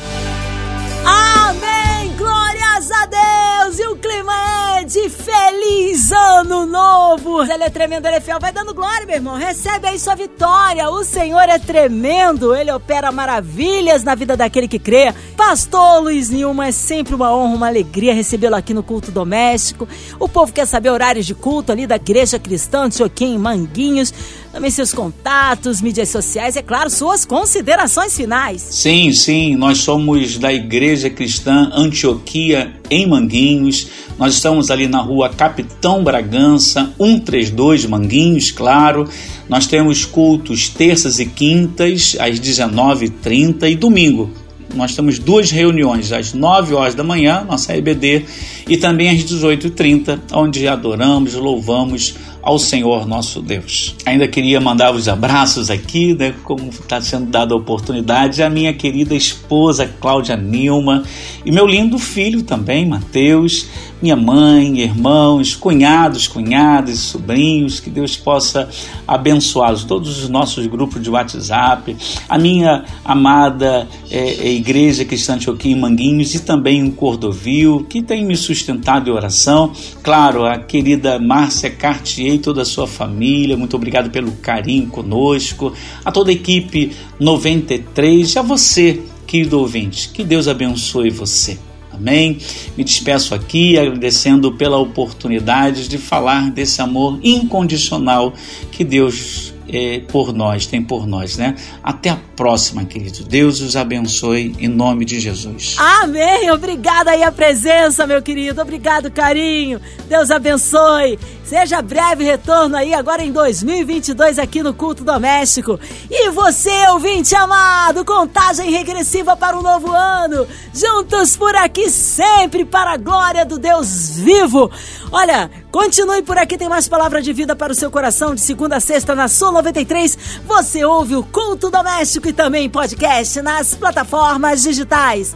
De 4.91 5.09
feliz 5.09 6.11
ano 6.11 6.65
novo. 6.65 7.41
Ele 7.43 7.63
é 7.63 7.69
tremendo, 7.69 8.05
ele 8.07 8.17
é 8.17 8.19
fiel. 8.19 8.39
Vai 8.41 8.51
dando 8.51 8.73
glória, 8.73 9.05
meu 9.05 9.15
irmão. 9.15 9.37
Recebe 9.37 9.87
aí 9.87 9.97
sua 9.97 10.15
vitória. 10.15 10.89
O 10.89 11.01
Senhor 11.05 11.47
é 11.47 11.57
tremendo. 11.57 12.53
Ele 12.53 12.69
opera 12.73 13.09
maravilhas 13.09 14.03
na 14.03 14.15
vida 14.15 14.35
daquele 14.35 14.67
que 14.67 14.77
crê. 14.77 15.13
Pastor 15.37 16.03
Luiz 16.03 16.29
Nilma, 16.29 16.67
é 16.67 16.71
sempre 16.73 17.15
uma 17.15 17.33
honra, 17.33 17.55
uma 17.55 17.67
alegria 17.67 18.13
recebê-lo 18.13 18.55
aqui 18.55 18.73
no 18.73 18.83
culto 18.83 19.11
doméstico. 19.11 19.87
O 20.19 20.27
povo 20.27 20.51
quer 20.51 20.67
saber 20.67 20.89
horários 20.89 21.25
de 21.25 21.33
culto 21.33 21.71
ali 21.71 21.87
da 21.87 21.95
Igreja 21.95 22.37
Cristã 22.37 22.89
de 22.89 22.97
Joaquim 22.97 23.37
Manguinhos 23.37 24.13
também 24.51 24.69
seus 24.69 24.93
contatos, 24.93 25.81
mídias 25.81 26.09
sociais, 26.09 26.57
é 26.57 26.61
claro, 26.61 26.89
suas 26.89 27.23
considerações 27.23 28.15
finais. 28.15 28.61
Sim, 28.61 29.11
sim, 29.13 29.55
nós 29.55 29.79
somos 29.79 30.37
da 30.37 30.51
Igreja 30.51 31.09
Cristã 31.09 31.71
Antioquia 31.73 32.73
em 32.89 33.07
Manguinhos. 33.07 33.87
Nós 34.19 34.33
estamos 34.33 34.69
ali 34.69 34.87
na 34.87 34.99
rua 34.99 35.29
Capitão 35.29 36.03
Bragança, 36.03 36.93
132 36.97 37.85
Manguinhos, 37.85 38.51
claro. 38.51 39.07
Nós 39.47 39.67
temos 39.67 40.05
cultos 40.05 40.67
terças 40.67 41.19
e 41.19 41.25
quintas, 41.25 42.17
às 42.19 42.39
19h30 42.39 43.71
e 43.71 43.75
domingo. 43.75 44.29
Nós 44.73 44.95
temos 44.95 45.19
duas 45.19 45.51
reuniões, 45.51 46.11
às 46.11 46.33
9 46.33 46.73
horas 46.73 46.95
da 46.95 47.03
manhã, 47.03 47.45
nossa 47.47 47.75
EBD, 47.75 48.25
e 48.71 48.77
também 48.77 49.09
às 49.09 49.21
18h30, 49.25 50.17
onde 50.31 50.65
adoramos, 50.65 51.33
louvamos 51.33 52.15
ao 52.41 52.57
Senhor 52.57 53.05
nosso 53.05 53.41
Deus. 53.41 53.95
Ainda 54.05 54.27
queria 54.29 54.61
mandar 54.61 54.95
os 54.95 55.09
abraços 55.09 55.69
aqui, 55.69 56.13
né, 56.13 56.33
como 56.45 56.69
está 56.69 57.01
sendo 57.01 57.25
dada 57.25 57.53
a 57.53 57.57
oportunidade, 57.57 58.41
a 58.41 58.49
minha 58.49 58.73
querida 58.73 59.13
esposa 59.13 59.93
Cláudia 59.99 60.37
Nilma 60.37 61.03
e 61.45 61.51
meu 61.51 61.67
lindo 61.67 61.99
filho 61.99 62.43
também, 62.43 62.85
Mateus, 62.85 63.67
minha 64.01 64.15
mãe, 64.15 64.79
irmãos, 64.79 65.55
cunhados, 65.55 66.27
cunhadas, 66.27 66.97
sobrinhos, 66.97 67.79
que 67.79 67.89
Deus 67.89 68.17
possa 68.17 68.67
abençoá-los, 69.07 69.83
todos 69.83 70.23
os 70.23 70.29
nossos 70.29 70.65
grupos 70.65 71.03
de 71.03 71.09
WhatsApp, 71.09 71.95
a 72.27 72.37
minha 72.37 72.83
amada 73.05 73.87
é, 74.09 74.49
Igreja 74.49 75.05
Cristã 75.05 75.35
Antioquia 75.35 75.71
em 75.71 75.79
Manguinhos 75.79 76.33
e 76.33 76.39
também 76.39 76.79
em 76.79 76.89
Cordovil, 76.89 77.85
que 77.87 78.01
tem 78.01 78.25
me 78.25 78.35
sustentado 78.35 78.60
em 78.69 79.11
oração, 79.11 79.71
claro, 80.03 80.45
a 80.45 80.57
querida 80.57 81.17
Márcia 81.17 81.69
Cartier 81.69 82.35
e 82.35 82.39
toda 82.39 82.61
a 82.61 82.65
sua 82.65 82.87
família, 82.87 83.57
muito 83.57 83.75
obrigado 83.75 84.09
pelo 84.09 84.31
carinho 84.33 84.87
conosco, 84.87 85.73
a 86.03 86.11
toda 86.11 86.29
a 86.29 86.33
equipe 86.33 86.91
93 87.19 88.33
e 88.33 88.39
a 88.39 88.41
você, 88.41 89.01
querido 89.25 89.59
ouvinte, 89.59 90.09
que 90.09 90.23
Deus 90.23 90.47
abençoe 90.47 91.09
você. 91.09 91.57
Amém? 91.93 92.37
Me 92.77 92.83
despeço 92.83 93.35
aqui 93.35 93.77
agradecendo 93.77 94.51
pela 94.53 94.77
oportunidade 94.77 95.87
de 95.87 95.97
falar 95.97 96.49
desse 96.49 96.81
amor 96.81 97.19
incondicional 97.21 98.33
que 98.71 98.83
Deus 98.83 99.50
é, 99.71 99.99
por 99.99 100.33
nós, 100.33 100.65
tem 100.65 100.81
por 100.81 101.07
nós, 101.07 101.37
né? 101.37 101.55
Até 101.83 102.09
a 102.09 102.17
próxima, 102.35 102.85
querido. 102.85 103.23
Deus 103.23 103.61
os 103.61 103.75
abençoe 103.75 104.55
em 104.59 104.67
nome 104.67 105.05
de 105.05 105.19
Jesus. 105.19 105.75
Amém. 105.77 106.51
Obrigada 106.51 107.11
aí 107.11 107.23
a 107.23 107.31
presença, 107.31 108.05
meu 108.05 108.21
querido. 108.21 108.61
Obrigado, 108.61 109.09
carinho. 109.09 109.79
Deus 110.07 110.29
abençoe. 110.31 111.17
Seja 111.43 111.81
breve 111.81 112.23
retorno 112.23 112.77
aí 112.77 112.93
agora 112.93 113.23
em 113.23 113.31
2022 113.31 114.39
aqui 114.39 114.63
no 114.63 114.73
Culto 114.73 115.03
Doméstico. 115.03 115.79
E 116.09 116.29
você, 116.29 116.87
ouvinte 116.89 117.35
amado, 117.35 118.05
contagem 118.05 118.71
regressiva 118.71 119.35
para 119.35 119.57
o 119.57 119.61
novo 119.61 119.91
ano. 119.91 120.47
Juntos 120.73 121.35
por 121.35 121.55
aqui 121.55 121.89
sempre 121.89 122.63
para 122.63 122.93
a 122.93 122.97
glória 122.97 123.45
do 123.45 123.57
Deus 123.57 124.11
vivo. 124.17 124.71
Olha, 125.11 125.51
continue 125.69 126.21
por 126.21 126.37
aqui, 126.37 126.57
tem 126.57 126.69
mais 126.69 126.87
palavra 126.87 127.21
de 127.21 127.33
vida 127.33 127.53
para 127.53 127.73
o 127.73 127.75
seu 127.75 127.91
coração 127.91 128.33
de 128.33 128.39
segunda 128.39 128.77
a 128.77 128.79
sexta 128.79 129.13
na 129.13 129.27
Sul 129.27 129.51
93. 129.51 130.17
Você 130.45 130.85
ouve 130.85 131.15
o 131.17 131.23
Culto 131.23 131.69
Doméstico 131.69 132.29
e 132.29 132.33
também 132.33 132.69
podcast 132.69 133.41
nas 133.41 133.75
plataformas 133.75 134.63
digitais. 134.63 135.35